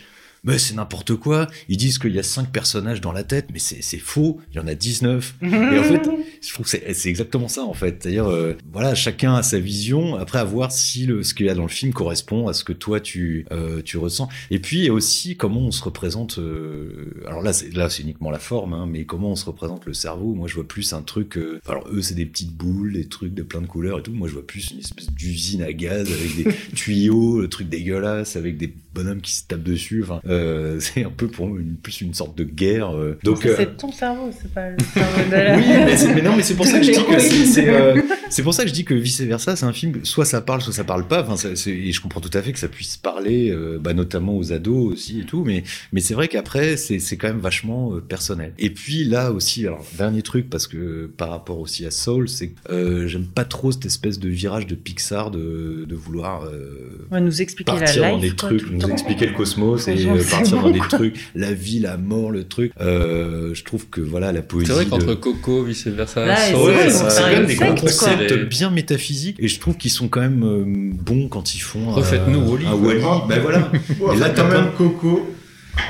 [0.45, 1.47] mais c'est n'importe quoi.
[1.69, 4.41] Ils disent qu'il y a cinq personnages dans la tête, mais c'est c'est faux.
[4.53, 5.35] Il y en a 19.
[5.43, 6.09] Et en fait,
[6.41, 7.99] je trouve que c'est exactement ça en fait.
[8.01, 10.17] C'est-à-dire, euh, voilà, chacun a sa vision.
[10.17, 12.65] Après, à voir si le, ce qu'il y a dans le film correspond à ce
[12.65, 14.29] que toi tu euh, tu ressens.
[14.51, 16.39] Et puis il y a aussi comment on se représente.
[16.39, 19.87] euh, alors là, c'est là c'est uniquement la forme, hein, mais comment on se représente
[19.87, 20.35] le cerveau.
[20.35, 21.39] Moi, je vois plus un truc.
[21.69, 24.13] alors eux, c'est des petites boules, des trucs de plein de couleurs et tout.
[24.13, 28.37] Moi, je vois plus une espèce d'usine à gaz avec des tuyaux, le truc dégueulasse,
[28.37, 30.05] avec des bonhommes qui se tapent dessus.
[30.05, 30.21] Enfin,
[30.81, 32.93] c'est un peu pour moi une, plus une sorte de guerre.
[33.23, 35.57] Donc c'est ton cerveau, c'est pas le cerveau de la...
[35.57, 35.97] oui, mais
[36.29, 38.69] non, mais c'est pour ça que je dis que c'est- euh, c'est pour ça que
[38.69, 41.23] je dis que vice versa, c'est un film soit ça parle, soit ça parle pas.
[41.23, 43.95] Enfin, ça- c'est- et je comprends tout à fait que ça puisse parler, euh, bah,
[43.95, 45.45] notamment aux ados aussi et tout.
[45.45, 45.63] Mais
[45.93, 48.53] mais c'est vrai qu'après c'est c'est quand même vachement euh, personnel.
[48.59, 52.49] Et puis là aussi, alors dernier truc parce que par rapport aussi à Soul, c'est
[52.49, 57.19] que euh, j'aime pas trop cette espèce de virage de Pixar de de vouloir euh,
[57.21, 58.89] nous expliquer la partir life, dans des quoi, trucs, nous temps.
[58.89, 60.89] expliquer le cosmos et euh, partir bon, dans des quoi.
[60.89, 62.73] trucs, la vie, la mort, le truc.
[62.81, 64.67] Euh, je trouve que voilà la poésie.
[64.69, 69.49] C'est vrai de- qu'entre Coco, vice versa, Là, Soul, Ouais, des concepts bien métaphysiques et
[69.49, 70.65] je trouve qu'ils sont quand même euh,
[71.03, 71.91] bons quand ils font.
[71.91, 72.79] euh, Refaites-nous un quoi.
[72.89, 73.29] Wall-E.
[73.29, 73.71] Ben voilà.
[74.15, 75.31] Et là, t'as même Coco.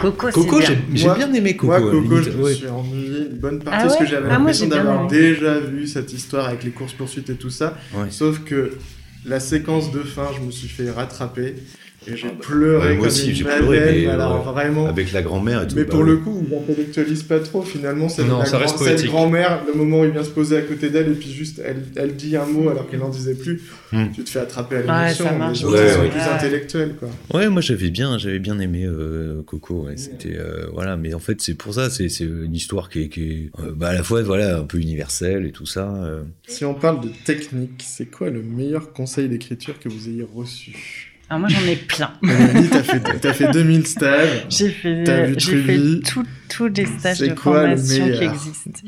[0.03, 1.69] Coco, c'est Coco, j'ai bien aimé Coco.
[1.69, 2.55] Moi, Coco, limite, je me ouais.
[2.55, 6.13] suis ennuyé une bonne partie Ah parce que j'avais Ah, l'impression d'avoir déjà vu cette
[6.13, 7.77] histoire avec les courses-poursuites et tout ça.
[7.95, 8.07] Ouais.
[8.11, 8.73] Sauf que
[9.25, 11.55] la séquence de fin, je me suis fait rattraper
[12.17, 14.53] j'ai Ah bah, pleuré ouais, moi comme aussi, j'ai pleuré, mais, alors ouais.
[14.53, 14.87] vraiment.
[14.87, 15.77] Avec la grand-mère et tout.
[15.77, 16.07] Mais bah pour ouais.
[16.11, 17.63] le coup, on n'intellectualise pas trop.
[17.63, 20.31] Finalement, c'est Non, la ça reste grand- cette grand-mère, le moment où il vient se
[20.31, 23.09] poser à côté d'elle et puis juste elle, elle dit un mot alors qu'elle n'en
[23.09, 23.63] disait plus.
[23.93, 24.07] Hmm.
[24.15, 25.25] Tu te fais attraper à Ouais, l'émotion.
[25.25, 26.27] ça marche les sont Ouais, plus ouais.
[26.35, 27.09] intellectuels, quoi.
[27.39, 29.87] Ouais, moi j'avais bien, j'avais bien aimé euh, Coco.
[29.87, 33.03] Ouais, c'était euh, voilà, mais en fait c'est pour ça, c'est c'est une histoire qui
[33.03, 35.89] est, qui est euh, bah, à la fois voilà un peu universelle et tout ça.
[36.05, 36.23] euh.
[36.47, 41.08] Si on parle de technique, c'est quoi le meilleur conseil d'écriture que vous ayez reçu?
[41.31, 42.13] Alors moi, j'en ai plein.
[42.71, 44.47] T'as fait, t'as fait 2000 stages.
[44.49, 45.79] J'ai fait, j'ai fait
[46.49, 48.81] tous les stages de quoi formation qui existent.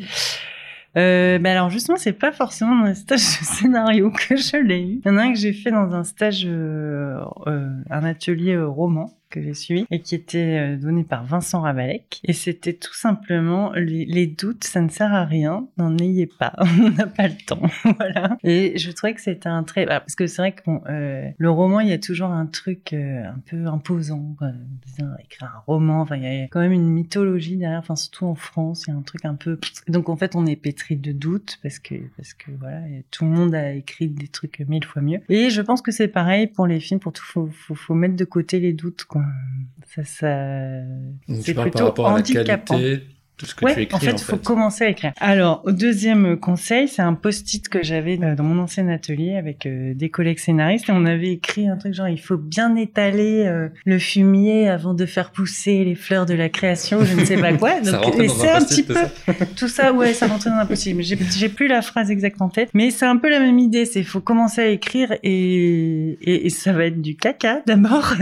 [0.96, 4.81] Euh, ben alors justement, c'est pas forcément dans les stages de scénario que je l'ai
[4.81, 5.00] eu.
[5.05, 8.55] Il y en a un que j'ai fait dans un stage, euh, euh, un atelier
[8.55, 12.20] euh, roman que j'ai suivi et qui était euh, donné par Vincent Ravalec.
[12.24, 16.52] Et c'était tout simplement les, les doutes, ça ne sert à rien, n'en ayez pas,
[16.58, 17.62] on n'a pas le temps,
[17.98, 18.36] voilà.
[18.42, 21.28] Et je trouvais que c'était un très, bah, parce que c'est vrai que bon, euh,
[21.38, 24.50] le roman, il y a toujours un truc euh, un peu imposant, quoi.
[25.24, 28.34] Écrire un roman, enfin il y a quand même une mythologie derrière, enfin surtout en
[28.34, 29.58] France, il y a un truc un peu.
[29.88, 33.30] Donc en fait, on est pétri de doutes parce que parce que voilà, tout le
[33.30, 35.20] monde a écrit des trucs mille fois mieux.
[35.30, 38.16] Et je pense que c'est pareil pour les films, pour tout, faut, faut, faut mettre
[38.16, 39.04] de côté les doutes.
[39.87, 40.80] Ça, ça.
[41.28, 42.76] Donc, C'est plutôt par rapport à la handicapant.
[42.76, 43.06] qualité
[43.46, 45.12] ce que ouais, tu écris, en fait, il faut commencer à écrire.
[45.20, 49.66] Alors, au deuxième conseil, c'est un post-it que j'avais euh, dans mon ancien atelier avec
[49.66, 53.44] euh, des collègues scénaristes et on avait écrit un truc genre il faut bien étaler
[53.46, 57.37] euh, le fumier avant de faire pousser les fleurs de la création, je ne sais
[57.37, 57.81] pas quoi.
[57.81, 58.94] Donc, et c'est un petit peu
[59.57, 61.03] tout ça, ouais, ça rentrait dans l'impossible.
[61.03, 63.85] J'ai j'ai plus la phrase exacte en tête, mais c'est un peu la même idée.
[63.85, 68.14] C'est il faut commencer à écrire et, et, et ça va être du caca d'abord.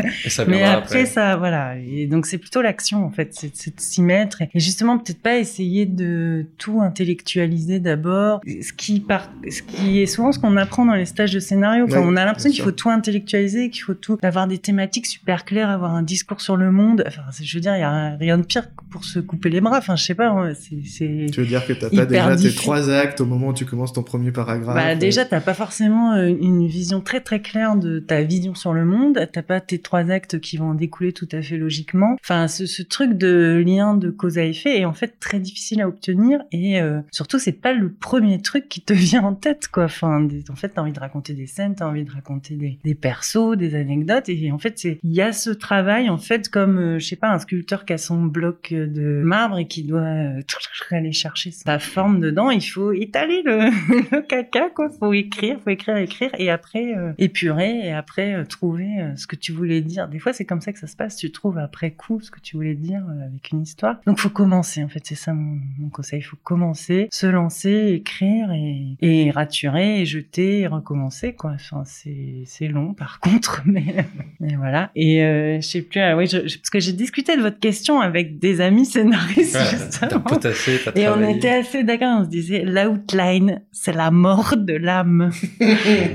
[0.47, 1.77] Mais après, ça, voilà.
[1.79, 3.31] Et donc, c'est plutôt l'action, en fait.
[3.33, 4.43] C'est c'est de s'y mettre.
[4.43, 8.41] Et justement, peut-être pas essayer de tout intellectualiser d'abord.
[8.47, 9.31] Ce qui, par...
[9.51, 11.85] ce qui est souvent ce qu'on apprend dans les stages de scénario.
[11.85, 15.07] Enfin, Ouais, on a l'impression qu'il faut tout intellectualiser, qu'il faut tout, avoir des thématiques
[15.07, 17.05] super claires, avoir un discours sur le monde.
[17.07, 19.79] Enfin, je veux dire, il y a rien de pire pour se couper les bras.
[19.79, 21.27] Enfin, je sais pas, ouais, c'est, c'est...
[21.33, 22.61] Tu veux dire que t'as pas déjà tes difficile.
[22.61, 26.13] trois actes au moment où tu commences ton premier paragraphe Bah, déjà, t'as pas forcément
[26.15, 29.19] euh, une vision très très claire de ta vision sur le monde.
[29.33, 32.17] T'as pas tes trois actes qui vont en découler tout à fait logiquement.
[32.23, 34.79] Enfin, ce, ce truc de lien de cause à effet.
[34.79, 38.69] Et en fait, très difficile à obtenir et euh, surtout c'est pas le premier truc
[38.69, 39.85] qui te vient en tête quoi.
[39.85, 43.57] Enfin, en fait, t'as envie de raconter des scènes, t'as envie de raconter des, persos,
[43.57, 46.99] des anecdotes et en fait c'est il y a ce travail en fait comme euh,
[46.99, 50.43] je sais pas un sculpteur qui a son bloc de marbre et qui doit euh,
[50.91, 52.51] aller chercher sa forme dedans.
[52.51, 53.71] Il faut étaler le,
[54.13, 54.89] le caca quoi.
[54.91, 59.53] Faut écrire, faut écrire, écrire et après euh, épurer et après trouver ce que tu
[59.53, 60.09] voulais dire.
[60.09, 61.17] Des fois c'est comme ça que ça se passe.
[61.17, 64.01] Tu trouves après coup ce que tu voulais dire avec une histoire.
[64.07, 65.03] Donc faut commencer en fait.
[65.05, 66.21] C'est ça mon, mon conseil.
[66.21, 71.53] Il faut commencer, se lancer, écrire et, et raturer et jeter et recommencer quoi.
[71.55, 74.05] Enfin c'est long par contre mais
[74.41, 74.91] mais voilà.
[74.97, 76.01] Et euh, je sais plus.
[76.01, 79.79] ah oui, je- parce que j'ai discuté de votre question avec des amis scénaristes Ouais,
[79.79, 80.21] justement.
[80.21, 84.75] potassé, t'as Et on était assez d'accord, on se disait l'outline, c'est la mort de
[84.75, 85.31] l'âme.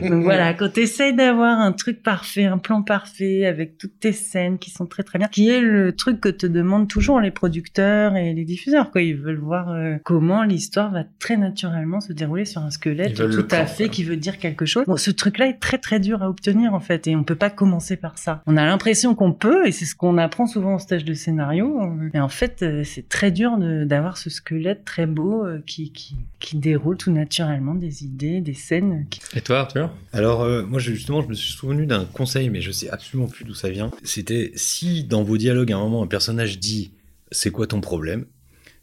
[0.10, 4.12] Donc voilà, quand tu essayes d'avoir un truc parfait, un plan parfait, avec toutes tes
[4.12, 7.32] scènes qui sont très très bien, qui est le truc que te demandent toujours les
[7.32, 9.02] producteurs et les diffuseurs, quoi.
[9.02, 13.48] Ils veulent voir euh, comment l'histoire va très naturellement se dérouler sur un squelette tout
[13.52, 14.84] à fait qui veut dire quelque chose.
[14.88, 17.50] Bon, ce truc-là est très très dur à obtenir en fait, et on peut pas
[17.50, 18.42] commencer par ça.
[18.48, 21.80] On a l'impression qu'on peut, et c'est ce qu'on apprend souvent au stage de scénario.
[22.14, 25.92] Et en fait, euh, c'est très dur de- d'avoir ce squelette très beau euh, qui,
[25.92, 29.06] qui, qui déroule tout naturellement des idées, des scènes.
[29.10, 29.90] qui- Et toi, Arthur?
[30.12, 33.46] Alors, euh, moi, justement, je me suis souvenu d'un conseil, mais je sais absolument plus
[33.46, 33.92] d'où ça vient.
[34.04, 36.92] C'était si dans vos dialogues, à un moment, un personnage dit
[37.32, 38.26] C'est quoi ton problème?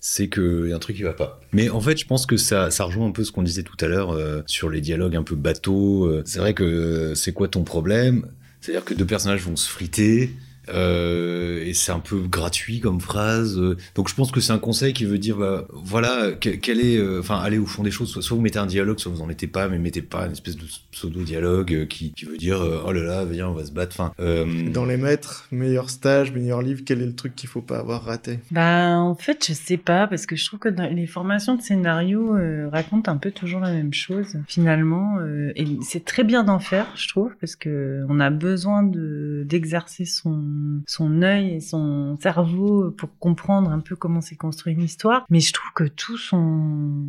[0.01, 1.41] C'est qu'il y a un truc qui va pas.
[1.53, 3.77] Mais en fait, je pense que ça, ça rejoint un peu ce qu'on disait tout
[3.81, 6.07] à l'heure euh, sur les dialogues un peu bateaux.
[6.07, 8.27] Euh, C'est vrai que euh, c'est quoi ton problème?
[8.61, 10.31] C'est-à-dire que deux personnages vont se friter.
[10.73, 13.61] Euh, et c'est un peu gratuit comme phrase.
[13.95, 16.97] Donc je pense que c'est un conseil qui veut dire, bah, voilà, que- quel est,
[16.97, 18.09] euh, enfin, allez au fond des choses.
[18.11, 20.33] Soit, soit vous mettez un dialogue, soit vous en mettez pas, mais mettez pas une
[20.33, 23.65] espèce de pseudo-dialogue euh, qui, qui veut dire, euh, oh là là, viens, on va
[23.65, 23.97] se battre.
[23.99, 27.63] Enfin, euh, Dans les maîtres, meilleur stage, meilleur livre, quel est le truc qu'il faut
[27.63, 28.39] pas avoir raté?
[28.51, 31.63] Bah, en fait, je sais pas, parce que je trouve que dans les formations de
[31.63, 35.19] scénario euh, racontent un peu toujours la même chose, finalement.
[35.21, 39.45] euh, et c'est très bien d'en faire, je trouve, parce que on a besoin de
[39.47, 40.43] d'exercer son
[40.87, 45.25] son œil et son cerveau pour comprendre un peu comment s'est construit une histoire.
[45.31, 47.05] Mais je trouve que tous sont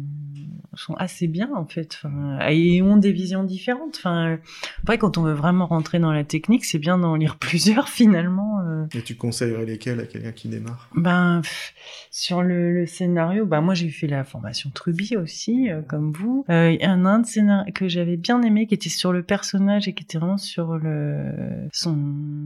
[0.74, 3.96] sont assez bien en fait, enfin, et ont des visions différentes.
[3.98, 4.38] Enfin,
[4.84, 8.60] après, quand on veut vraiment rentrer dans la technique, c'est bien d'en lire plusieurs finalement.
[8.62, 10.90] euh, Et tu conseillerais lesquels à quelqu'un qui démarre?
[10.96, 11.74] Ben, pff,
[12.10, 16.46] sur le, le scénario, bah moi j'ai fait la formation Truby aussi, euh, comme vous.
[16.50, 19.12] Euh, Il y en a un de scénar- que j'avais bien aimé, qui était sur
[19.12, 21.98] le personnage et qui était vraiment sur le son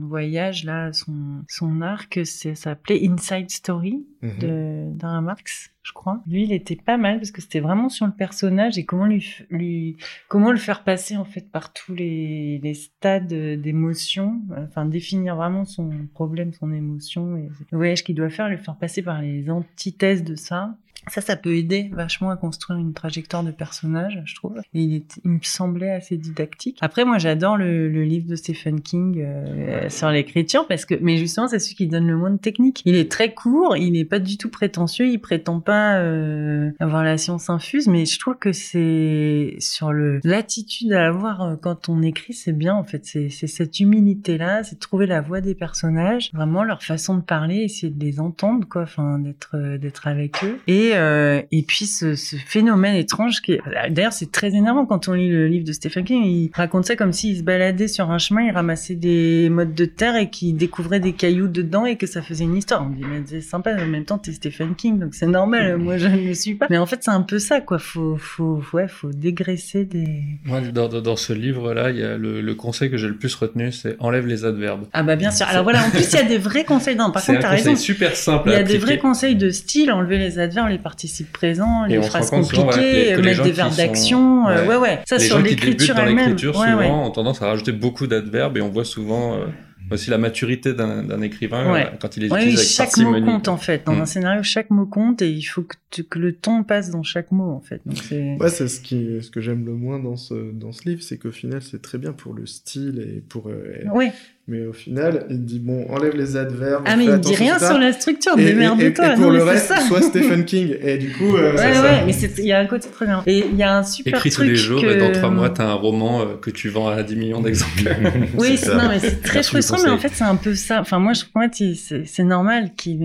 [0.02, 2.20] voyage là, son son arc.
[2.24, 4.38] C'est ça s'appelait Inside Story Mhm.
[4.40, 6.22] de d'Ara Marx, je crois.
[6.26, 9.96] Lui, il était pas mal parce que c'était vraiment sur le personnage et comment lui,
[10.28, 13.26] comment le faire passer en fait par tous les, les stades
[13.60, 18.56] d'émotion, enfin définir vraiment son problème, son émotion et le voyage qu'il doit faire, le
[18.56, 20.76] faire passer par les antithèses de ça.
[21.08, 24.60] Ça, ça peut aider vachement à construire une trajectoire de personnage, je trouve.
[24.74, 26.78] Il, est- il me semblait assez didactique.
[26.80, 31.16] Après, moi, j'adore le, le livre de Stephen King euh, sur l'écriture parce que, mais
[31.16, 32.82] justement, c'est celui qui donne le moins de technique.
[32.86, 37.04] Il est très court, il n'est pas du tout prétentieux, il prétend pas euh, avoir
[37.04, 41.88] la science infuse, mais je trouve que c'est sur le l'attitude à avoir euh, quand
[41.88, 43.04] on écrit, c'est bien en fait.
[43.04, 47.58] C'est cette humilité là, c'est trouver la voix des personnages, vraiment leur façon de parler,
[47.58, 50.58] essayer de les entendre quoi, enfin d'être euh, d'être avec eux.
[50.66, 53.58] Et euh, et puis ce, ce phénomène étrange qui
[53.90, 56.96] d'ailleurs c'est très énervant quand on lit le livre de Stephen King, il raconte ça
[56.96, 60.56] comme s'il se baladait sur un chemin, il ramassait des mottes de terre et qu'il
[60.56, 62.84] découvrait des cailloux dedans et que ça faisait une histoire.
[62.84, 65.98] On dit mais c'est sympa, en même temps t'es Stephen King donc c'est normal, moi
[65.98, 66.66] je ne le suis pas.
[66.70, 70.60] Mais en fait c'est un peu ça quoi, faut faut ouais faut dégraisser des Moi,
[70.60, 73.96] dans, ce livre-là, il y a le, le conseil que j'ai le plus retenu, c'est
[73.98, 74.86] enlève les adverbes.
[74.92, 75.46] ah bah bien sûr.
[75.48, 76.96] Alors voilà, en plus il y a des vrais conseils.
[76.96, 77.76] Non, par contre t'as raison.
[77.76, 80.82] super simple Il y à a des vrais conseils de style, enlever les adverbes, les
[80.82, 84.48] participes présents, Et les phrases souvent, compliquées, mettre des verbes sont- d'action.
[84.48, 84.68] euh, Ouais.
[84.68, 84.98] ouais, ouais.
[85.06, 86.18] Ça les sur l'écriture dans elle-même.
[86.30, 86.90] l'écriture Ouais, souvent ouais.
[86.90, 89.46] ont tendance à rajouter beaucoup d'adverbes et on voit souvent euh,
[89.90, 91.86] aussi la maturité d'un écrivain Ouais.
[91.86, 93.86] euh, quand il les Oui, utilise avec chaque mot compte en fait.
[93.86, 94.00] Dans Mm.
[94.00, 97.02] un scénario, chaque mot compte et il faut que, tu- que le ton passe dans
[97.04, 97.80] chaque mot en fait.
[97.86, 98.36] Donc c'est.
[98.40, 101.18] Ouais, c'est ce, qui, ce que j'aime le moins dans ce, dans ce livre, c'est
[101.18, 103.48] qu'au final, c'est très bien pour le style et pour.
[103.48, 104.12] euh, Ouais.
[104.48, 106.84] Mais au final, il dit bon, enlève les adverbes.
[106.86, 108.32] Ah mais il dit rien sur la structure.
[108.38, 108.86] Et, et, et, Démerde-toi.
[109.12, 109.80] et pour Non, le mais reste, ça.
[109.80, 110.76] soit Stephen King.
[110.80, 111.82] Et du coup, euh, Ouais, c'est ça.
[111.82, 113.24] ouais, mais c'est- il y a un côté très bien.
[113.26, 114.86] Et il y a un super Écris tous truc les jours que...
[114.86, 117.98] et dans trois mois, t'as un roman euh, que tu vends à 10 millions d'exemplaires.
[118.38, 120.80] Oui, C'est non, mais c'est très frustrant, mais en fait, c'est un peu ça.
[120.80, 123.00] Enfin, moi, je fait, il- c'est normal qu'il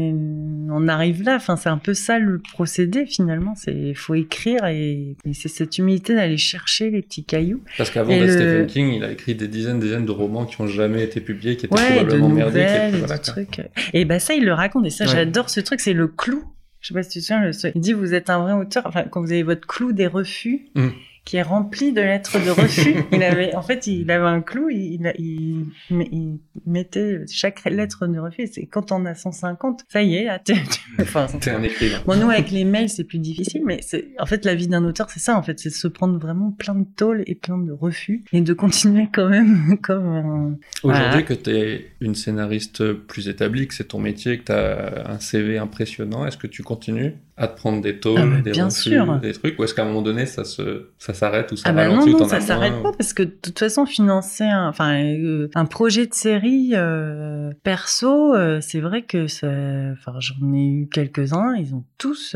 [0.72, 1.36] on arrive là.
[1.38, 3.54] Enfin, c'est un peu ça le procédé, finalement.
[3.58, 7.62] C'est, faut écrire et, et c'est cette humilité d'aller chercher les petits cailloux.
[7.78, 10.60] Parce qu'avant le- Stephen King, il a écrit des dizaines des dizaines de romans qui
[10.62, 13.70] ont jamais été publiés, qui étaient Ouais, de probablement nouvelles, puis et voilà, de.
[13.94, 14.86] Et bah, ça, il le raconte.
[14.86, 15.12] Et ça, Ouais.
[15.12, 15.80] j'adore ce truc.
[15.80, 16.44] C'est le clou
[16.80, 18.84] Je sais pas si tu te souviens, il dit vous êtes un vrai auteur.
[18.88, 20.68] Enfin, quand vous avez votre clou des refus.
[20.76, 20.90] Mm.
[21.24, 22.96] Qui est rempli de lettres de refus.
[23.12, 28.08] il avait, en fait, il avait un clou, il, il, il, il mettait chaque lettre
[28.08, 28.48] de refus.
[28.52, 30.62] C'est quand on a 150, ça y est, là, t'es- t'es-
[31.04, 32.00] enfin, T'es un écrivain.
[32.08, 34.84] Bon, nous, avec les mails, c'est plus difficile, mais c'est, en fait, la vie d'un
[34.84, 37.60] auteur, c'est ça, en fait, c'est de se prendre vraiment plein de tôles et plein
[37.60, 40.58] de refus et de continuer quand même comme un...
[40.84, 41.22] Aujourd'hui, Voilà.
[41.22, 45.20] que tu es une scénariste plus établie, que c'est ton métier, que tu as un
[45.20, 47.14] CV impressionnant, est-ce que tu continues?
[47.42, 49.20] À te prendre des tôles, Ah, des bien refus, sûr.
[49.20, 51.74] des trucs, ou est-ce qu'à un moment donné, ça se, ça s'arrête ou ça Ah
[51.74, 54.70] bah non, ralentit non, t'en ça s'arrête pas parce que de toute façon, financer un,
[54.70, 59.48] enfin, euh, un projet de série euh, perso, euh, c'est vrai que ça,
[59.94, 62.36] enfin, j'en ai eu quelques-uns, ils ont tous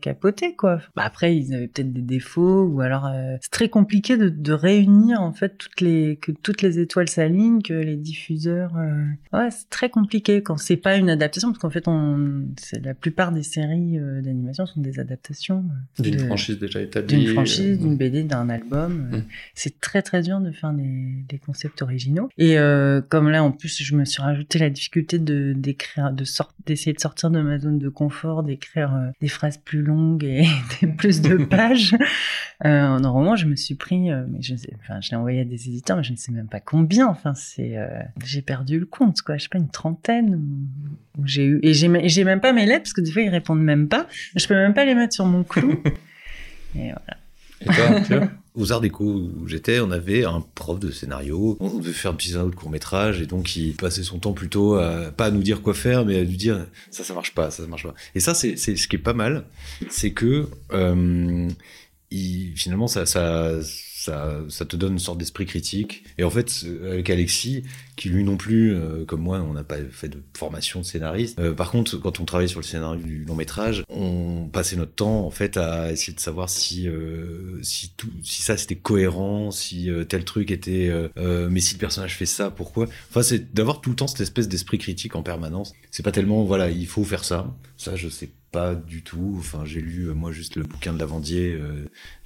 [0.00, 0.78] capoté, quoi.
[0.96, 5.20] Bah, après, ils avaient peut-être des défauts ou alors c'est très compliqué de, de réunir
[5.20, 8.72] en fait toutes les que toutes les étoiles s'alignent, que les diffuseurs.
[9.32, 12.94] Ouais, c'est très compliqué quand c'est pas une adaptation parce qu'en fait, on, c'est la
[12.94, 15.64] plupart des séries euh, d'animation sont des adaptations
[15.98, 17.16] euh, D'une de- franchise déjà établie.
[17.24, 19.10] d'une franchise, euh, d'une BD, d'un album.
[19.12, 19.24] Euh, Mm.
[19.54, 22.28] C'est très très dur de faire des, des concepts originaux.
[22.38, 26.24] Et euh, comme là, en plus, je me suis rajouté la difficulté de d'écrire, de
[26.24, 30.24] sort, d'essayer de sortir de ma zone de confort, d'écrire euh, des phrases plus longues
[30.24, 30.46] et
[30.98, 31.94] plus de pages.
[32.64, 35.68] Euh, normalement, je me suis pris, mais je sais, enfin, je l'ai envoyé à des
[35.68, 37.06] éditeurs, mais je ne sais même pas combien.
[37.08, 37.76] Enfin, c'est,
[38.24, 39.36] j'ai perdu le compte, quoi.
[39.36, 40.34] Je sais pas une trentaine.
[40.36, 43.28] Où, où j'ai eu et j'ai même pas mes lettres parce que des fois ils
[43.28, 44.06] répondent même pas.
[44.34, 45.82] Je peux même pas les mettre sur mon clou.
[46.76, 47.16] et voilà.
[47.60, 51.56] Et toi, Arthur Aux Arts Déco où j'étais, on avait un prof de scénario.
[51.60, 54.32] On devait faire un petit scénario de court métrage et donc il passait son temps
[54.32, 57.34] plutôt à pas à nous dire quoi faire, mais à nous dire ça, ça marche
[57.34, 57.94] pas, ça, ça marche pas.
[58.14, 59.44] Et ça, c'est ce qui est pas mal,
[59.90, 61.48] c'est que euh,
[62.10, 63.60] il, finalement ça, ça
[64.48, 66.04] ça te donne une sorte d'esprit critique.
[66.18, 67.64] Et en fait, euh, avec Alexis,
[67.96, 71.38] qui lui non plus, euh, comme moi, on n'a pas fait de formation de scénariste.
[71.38, 74.94] Euh, par contre, quand on travaillait sur le scénario du long métrage, on passait notre
[74.94, 76.88] temps en fait à essayer de savoir si
[77.62, 82.26] si tout si ça c'était cohérent, si tel truc était mais si le personnage fait
[82.26, 82.86] ça, pourquoi?
[83.10, 85.72] Enfin, c'est d'avoir tout le temps cette espèce d'esprit critique en permanence.
[85.90, 87.54] C'est pas tellement voilà, il faut faire ça.
[87.76, 89.36] Ça, je sais pas du tout.
[89.38, 91.58] Enfin, j'ai lu euh, moi juste le bouquin de Lavandier.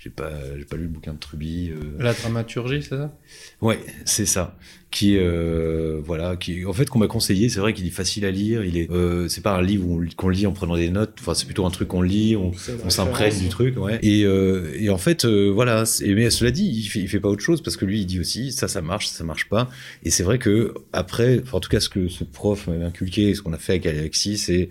[0.03, 1.71] J'ai pas j'ai pas lu le bouquin de Truby.
[1.71, 3.17] euh, La dramaturgie, c'est ça?
[3.61, 4.57] Ouais, c'est ça.
[4.91, 7.49] Qui euh, voilà, qui en fait qu'on m'a conseillé.
[7.49, 8.65] C'est vrai qu'il est facile à lire.
[8.65, 9.87] Il est, euh, c'est pas un livre
[10.17, 11.15] qu'on lit en prenant des notes.
[11.21, 12.51] Enfin, c'est plutôt un truc qu'on lit, on,
[12.85, 14.01] on s'imprègne du truc, ouais.
[14.03, 15.85] Et, et en fait, voilà.
[16.05, 18.19] Mais cela dit, il fait, il fait pas autre chose parce que lui, il dit
[18.19, 19.71] aussi ça, ça marche, ça, ça marche pas.
[20.03, 23.35] Et c'est vrai que après, enfin, en tout cas, ce que ce prof m'avait inculqué,
[23.35, 24.69] ce qu'on a fait avec Alexis, c'est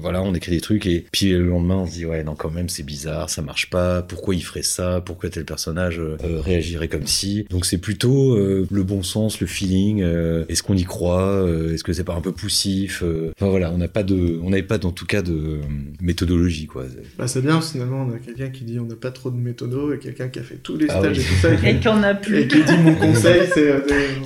[0.00, 2.50] voilà, on écrit des trucs et puis le lendemain, on se dit ouais, non, quand
[2.50, 4.02] même, c'est bizarre, ça marche pas.
[4.02, 4.73] Pourquoi il ferait ça
[5.04, 9.46] Pourquoi tel personnage euh, réagirait comme si Donc c'est plutôt euh, le bon sens, le
[9.46, 10.02] feeling.
[10.02, 13.48] euh, Est-ce qu'on y croit Euh, Est-ce que c'est pas un peu poussif Euh, Enfin
[13.50, 15.60] voilà, on n'a pas de, on n'avait pas en tout cas de euh,
[16.00, 16.84] méthodologie quoi.
[17.18, 19.92] Bah, c'est bien, finalement, on a quelqu'un qui dit on n'a pas trop de méthodo
[19.92, 21.22] et quelqu'un qui a fait tous les Ah stages oui.
[21.24, 21.52] et tout ça.
[21.52, 22.48] Et Et qui, qu'on a et plus.
[22.48, 23.80] qui dit mon conseil, c'est euh,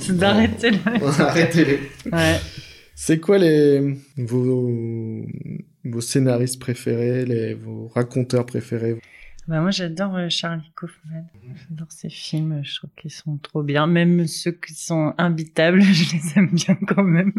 [0.09, 0.77] d'arrêter le...
[1.21, 1.79] Arrêtez-les.
[2.11, 2.35] Ouais.
[2.95, 5.23] C'est quoi les vos
[5.85, 8.97] vos scénaristes préférés, les vos raconteurs préférés?
[9.49, 11.25] Bah moi j'adore euh, Charlie Kaufman.
[11.67, 13.87] J'adore ses films, je trouve qu'ils sont trop bien.
[13.87, 17.33] Même ceux qui sont imbitables, je les aime bien quand même.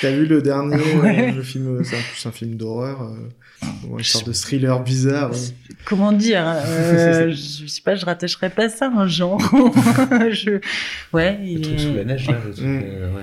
[0.00, 1.30] T'as vu le dernier, Ouais.
[1.30, 4.32] euh, le film, euh, c'est un, plus un film d'horreur, euh, ou une sorte de
[4.32, 5.32] thriller bizarre.
[5.32, 5.36] ouais.
[5.84, 9.38] Comment dire euh, Je sais pas, je rattacherais pas ça à un genre.
[10.30, 10.60] je...
[11.12, 12.38] Ouais, Le il truc est- sous la neige là.
[12.42, 12.80] le truc, Mm.
[12.84, 13.22] euh, ouais.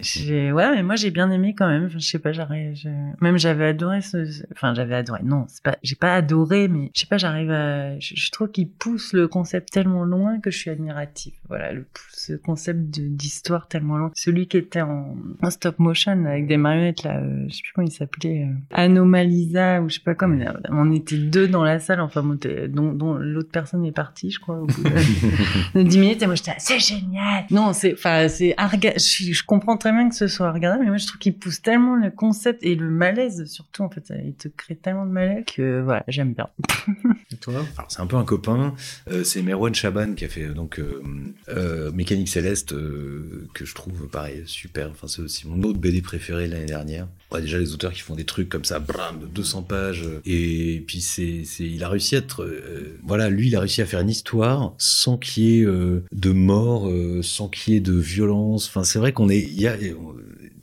[0.00, 1.86] J'ai- Ouais, mais moi j'ai bien aimé quand même.
[1.86, 2.74] Enfin, je sais pas, j'arrive.
[2.76, 2.88] je-
[3.20, 4.24] Même j'avais adoré ce.
[4.52, 5.20] Enfin, j'avais adoré.
[5.24, 5.76] Non, c'est pas.
[5.82, 7.98] J'ai pas adoré, mais je sais pas, j'arrive à.
[7.98, 11.32] Je, je trouve qu'il pousse le concept tellement loin que je suis admirative.
[11.48, 14.10] Voilà, le ce concept d'histoire tellement loin.
[14.14, 17.72] Celui qui était en, en stop motion avec des marionnettes là, euh, je sais plus
[17.74, 21.78] comment il s'appelait, euh, Anomalisa ou je sais pas là, on était deux dans la
[21.80, 22.00] salle.
[22.00, 22.22] Enfin,
[22.68, 24.56] dont, dont l'autre personne est partie, je crois.
[24.60, 24.88] au bout de-
[25.74, 29.76] de 10 minutes et moi j'étais c'est génial non c'est enfin c'est je, je comprends
[29.76, 32.62] très bien que ce soit regardable mais moi je trouve qu'il pousse tellement le concept
[32.62, 36.32] et le malaise surtout en fait il te crée tellement de malaise que voilà j'aime
[36.32, 36.48] bien
[37.32, 37.64] Et toi?
[37.76, 38.74] Alors c'est un peu un copain,
[39.10, 41.02] euh, c'est Merwan Chaban qui a fait donc euh,
[41.48, 44.90] euh, Mécanique Céleste euh, que je trouve pareil super.
[44.90, 47.06] Enfin c'est aussi mon autre BD préféré l'année dernière.
[47.30, 50.82] Ouais, déjà les auteurs qui font des trucs comme ça, bram, de 200 pages et
[50.86, 53.86] puis c'est c'est il a réussi à être euh, voilà lui il a réussi à
[53.86, 57.80] faire une histoire sans qu'il y ait euh, de mort, euh, sans qu'il y ait
[57.80, 58.68] de violence.
[58.68, 60.16] Enfin c'est vrai qu'on est il y a et on,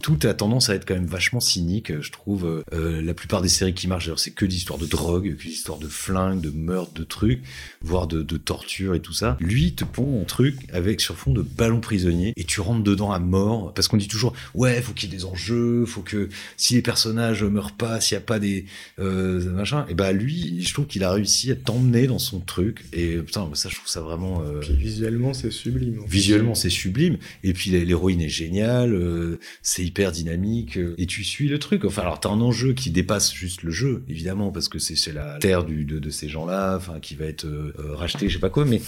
[0.05, 2.63] tout a tendance à être quand même vachement cynique, je trouve.
[2.73, 5.87] Euh, la plupart des séries qui marchent, c'est que d'histoires de drogue, que d'histoires de
[5.87, 7.41] flingues, de meurtres, de trucs,
[7.81, 9.35] voire de, de torture et tout ça.
[9.39, 13.13] Lui te pond un truc avec sur fond de ballon prisonnier et tu rentres dedans
[13.13, 16.29] à mort parce qu'on dit toujours ouais, faut qu'il y ait des enjeux, faut que
[16.55, 18.65] si les personnages meurent pas, s'il y a pas des
[18.99, 22.85] euh, machin, et bah lui, je trouve qu'il a réussi à t'emmener dans son truc
[22.93, 24.43] et putain, ça je trouve ça vraiment.
[24.43, 26.03] Euh, Puis visuellement, c'est sublime.
[26.07, 27.17] Visuellement, c'est sublime.
[27.43, 30.77] Et puis l'héroïne est géniale, euh, c'est hyper dynamique.
[30.77, 31.85] euh, et tu suis le truc.
[31.85, 35.37] Enfin, alors t'as un enjeu qui dépasse juste le jeu, évidemment, parce que c'est la
[35.39, 38.49] terre de, de ces gens-là, enfin, qui va être euh, euh, rachetée, je sais pas
[38.49, 38.65] quoi.
[38.65, 38.81] Mais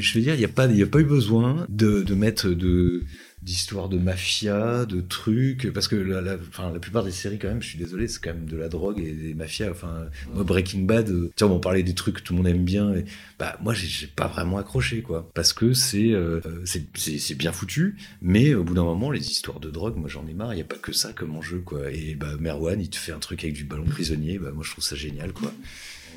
[0.00, 3.02] je veux dire, il y a pas eu besoin de mettre de
[3.42, 7.48] d'histoires de mafia, de trucs, parce que la, la, enfin, la plupart des séries quand
[7.48, 9.70] même, je suis désolé, c'est quand même de la drogue et des mafias.
[9.70, 12.64] Enfin, moi Breaking Bad, euh, tiens, on parlait des trucs que tout le monde aime
[12.64, 13.04] bien, et,
[13.38, 17.96] bah moi j'ai- pas vraiment accroché quoi, parce que c'est euh, euh, c'est bien foutu,
[18.20, 20.62] mais au bout d'un moment les histoires de drogue, moi j'en ai marre, il y
[20.62, 21.90] a pas que ça comme enjeu quoi.
[21.90, 24.70] Et bah Merwan, il te fait un truc avec du ballon prisonnier, bah moi je
[24.70, 25.52] trouve ça génial quoi.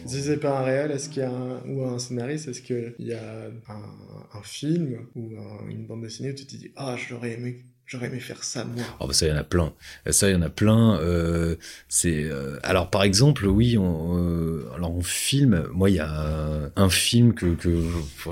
[0.05, 2.95] Si c'est pas un réel, est-ce qu'il y a un, ou un scénariste, est-ce qu'il
[2.99, 7.33] y a un, film ou un- une bande dessinée où tu te dis ah j'aurais
[7.33, 8.83] aimé j'aurais aimé faire ça moi.
[8.99, 9.73] Oh bah ça, il y en a plein.
[10.09, 10.99] Ça, il y en a plein.
[10.99, 11.55] Euh,
[11.87, 15.67] c'est euh, alors par exemple, oui, on, euh, alors on filme.
[15.71, 17.55] Moi, il y a un, film que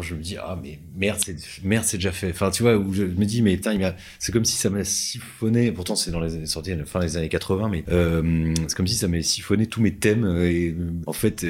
[0.02, 2.30] je me dis ah mais merde, c'est déjà fait.
[2.30, 4.84] Enfin, tu vois, où je me dis mais putain, m'a- c'est comme si ça m'a
[4.84, 5.72] siphonné.
[5.72, 7.84] Pourtant, c'est dans les années sorties fin des années 80, mais
[8.68, 10.26] c'est comme si ça m'avait siphonné tous mes thèmes.
[11.06, 11.46] en fait,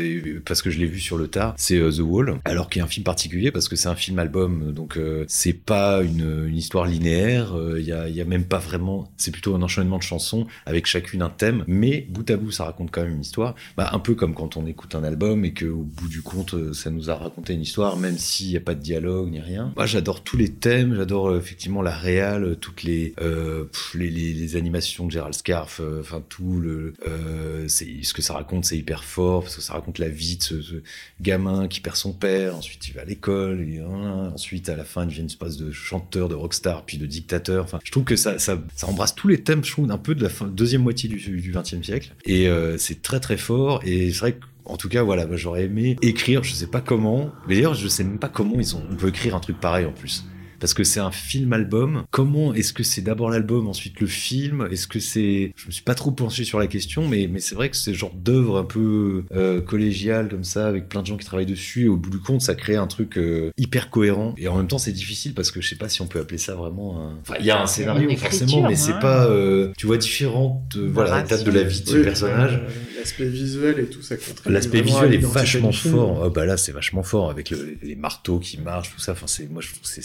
[0.45, 2.39] parce que je l'ai vu sur le tard, c'est The Wall.
[2.45, 5.53] Alors qu'il y a un film particulier parce que c'est un film album, donc c'est
[5.53, 7.55] pas une, une histoire linéaire.
[7.77, 9.11] Il y a, il y a même pas vraiment.
[9.17, 12.65] C'est plutôt un enchaînement de chansons avec chacune un thème, mais bout à bout, ça
[12.65, 13.55] raconte quand même une histoire.
[13.77, 16.53] Bah, un peu comme quand on écoute un album et que au bout du compte,
[16.53, 19.39] euh, ça nous a raconté une histoire, même s'il n'y a pas de dialogue ni
[19.39, 19.73] rien.
[19.75, 20.95] Moi, j'adore tous les thèmes.
[20.95, 23.13] J'adore euh, effectivement la réal, euh, toutes les,
[23.95, 26.93] les, animations de Gérald Scarf, enfin tout le,
[27.67, 30.81] ce que ça raconte, c'est hyper fort parce que ça raconte la vie de ce,
[31.21, 35.03] gamin qui perd son père, ensuite il va à l'école, hein, ensuite à la fin
[35.03, 37.63] il devient une espèce de chanteur, de rockstar, puis de dictateur.
[37.63, 38.37] Enfin, je trouve que ça,
[38.83, 42.13] embrasse tous les thèmes, je un peu de la deuxième moitié du, 20e siècle.
[42.25, 43.81] Et euh, c'est très très fort.
[43.83, 47.31] Et c'est vrai que en tout cas, voilà, j'aurais aimé écrire, je sais pas comment,
[47.47, 49.85] mais d'ailleurs, je sais même pas comment ils ont, on peut écrire un truc pareil
[49.85, 50.23] en plus.
[50.63, 52.05] Parce que c'est un film-album.
[52.09, 54.65] Comment est-ce que c'est d'abord l'album, ensuite le film?
[54.71, 55.51] Est-ce que c'est...
[55.57, 57.93] Je me suis pas trop penché sur la question, mais, mais c'est vrai que c'est
[57.93, 61.83] genre d'œuvre un peu euh, collégiale comme ça, avec plein de gens qui travaillent dessus.
[61.83, 64.35] Et au bout du compte, ça crée un truc euh, hyper cohérent.
[64.37, 66.37] Et en même temps, c'est difficile parce que je sais pas si on peut appeler
[66.37, 67.17] ça vraiment un...
[67.19, 69.25] Enfin, il y a un scénario forcément, mais c'est pas...
[69.27, 72.53] euh, tu vois différentes euh, voilà, étapes de la vie Oui, personnage.
[72.53, 76.21] euh, L'aspect visuel et tout ça contribue L'aspect visuel est vachement du fort.
[76.25, 79.11] Oh, bah là, c'est vachement fort avec le- les marteaux qui marchent, tout ça.
[79.11, 80.01] Enfin, c'est moi, je trouve que c'est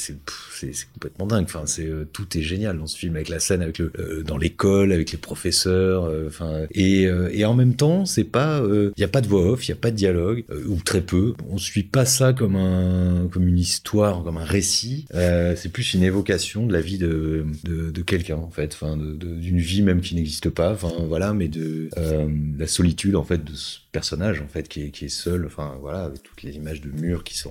[0.52, 1.44] c'est complètement dingue.
[1.44, 4.22] Enfin, c'est euh, tout est génial dans ce film avec la scène avec le euh,
[4.22, 6.04] dans l'école avec les professeurs.
[6.04, 9.28] euh, Enfin, et euh, et en même temps, c'est pas il y a pas de
[9.28, 11.34] voix off, il y a pas de dialogue euh, ou très peu.
[11.48, 15.06] On suit pas ça comme un comme une histoire, comme un récit.
[15.14, 18.96] Euh, c'est plus une évocation de la vie de de, de quelqu'un en fait, enfin
[18.96, 20.72] d'une vie même qui n'existe pas.
[20.72, 22.28] Enfin voilà, mais de euh,
[22.58, 26.22] la solitude en fait de ce personnage en fait qui est, seul enfin voilà avec
[26.22, 27.48] toutes les images de murs qui se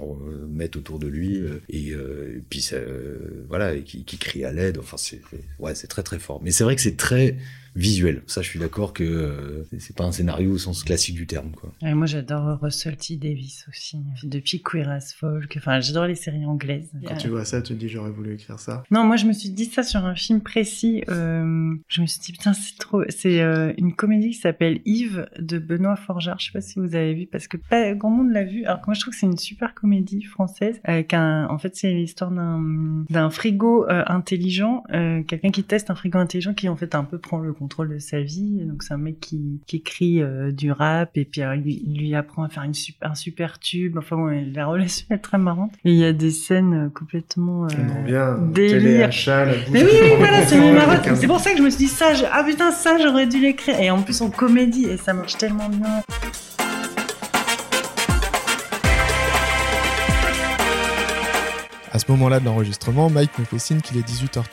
[0.59, 4.51] mettent autour de lui euh, et, euh, puis ça, euh, voilà qui, qui crie à
[4.53, 5.21] l'aide enfin c'est-
[5.59, 6.39] ouais c'est très très fort.
[6.43, 7.35] Mais c'est vrai que c'est très
[7.77, 11.25] visuel ça je suis d'accord que euh, c'est- pas un scénario au sens classique du
[11.27, 13.15] terme quoi moi, j'adore Russell T.
[13.15, 13.97] Davis aussi.
[14.23, 15.55] Depuis Queer as Folk.
[15.57, 16.91] Enfin, j'adore les séries anglaises.
[17.07, 18.83] Quand tu vois ça, tu te dis j'aurais voulu écrire ça.
[18.91, 21.03] Non, moi, je me suis dit ça sur un film précis.
[21.09, 23.03] Euh, je me suis dit, putain, c'est trop.
[23.09, 26.39] C'est euh, une comédie qui s'appelle Yves de Benoît Forgeard.
[26.39, 28.65] Je sais pas si vous avez vu, parce que pas grand monde l'a vu.
[28.65, 30.79] Alors que moi, je trouve que c'est une super comédie française.
[30.83, 35.89] Avec un, en fait, c'est l'histoire d'un d'un frigo euh, intelligent, euh, quelqu'un qui teste
[35.89, 38.59] un frigo intelligent qui en fait un peu prend le contrôle de sa vie.
[38.65, 41.97] Donc c'est un mec qui, qui écrit euh, du rap et puis euh, lui, il
[41.99, 43.97] lui apprend à faire une super, un super tube.
[43.97, 45.73] Enfin bon, la relation est très marrante.
[45.85, 47.67] Et il y a des scènes euh, complètement euh,
[48.51, 49.09] délire.
[49.27, 51.01] la mais oui, oui, voilà, c'est contrôle, mes marottes.
[51.01, 52.13] quelqu'un- C'est pour ça que je me suis dit ça.
[52.13, 53.79] je- Ah putain, ça, j'aurais dû l'écrire.
[53.79, 56.01] Et en plus, en comédie, et ça marche tellement bien.
[61.91, 64.43] À ce moment-là de l'enregistrement, Mike me fait signe qu'il est 18h30.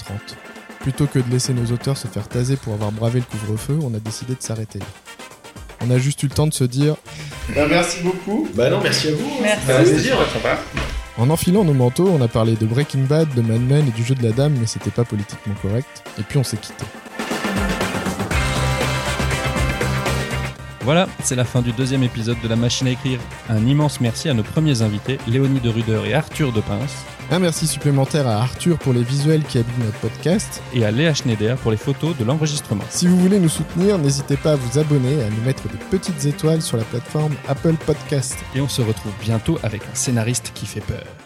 [0.84, 3.94] Plutôt que de laisser nos auteurs se faire taser pour avoir bravé le couvre-feu, on
[3.94, 4.84] a décidé de s'arrêter là.
[5.80, 6.96] On a juste eu le temps de se dire,
[7.54, 8.46] Bah, merci beaucoup.
[8.54, 9.66] bah non merci à vous Merci.
[9.66, 10.18] Bah, c'était dur.
[11.16, 14.04] en enfilant nos manteaux, on a parlé de Breaking Bad, de Mad Men et du
[14.04, 16.84] jeu de la dame, mais c'était pas politiquement correct, et puis on s'est quitté.
[20.82, 23.18] Voilà, c'est la fin du deuxième épisode de La Machine à écrire.
[23.48, 26.94] Un immense merci à nos premiers invités, Léonie de Ruder et Arthur de Pince,
[27.30, 30.62] Un merci supplémentaire à Arthur pour les visuels qui habillent notre podcast.
[30.74, 32.84] et à Léa Schneider pour les photos de l'enregistrement.
[32.90, 35.78] Si vous voulez nous soutenir, n'hésitez pas à vous abonner et à nous mettre des
[35.90, 38.36] petites étoiles sur la plateforme Apple Podcast.
[38.54, 41.23] Et on se retrouve bientôt avec un scénariste qui fait peur.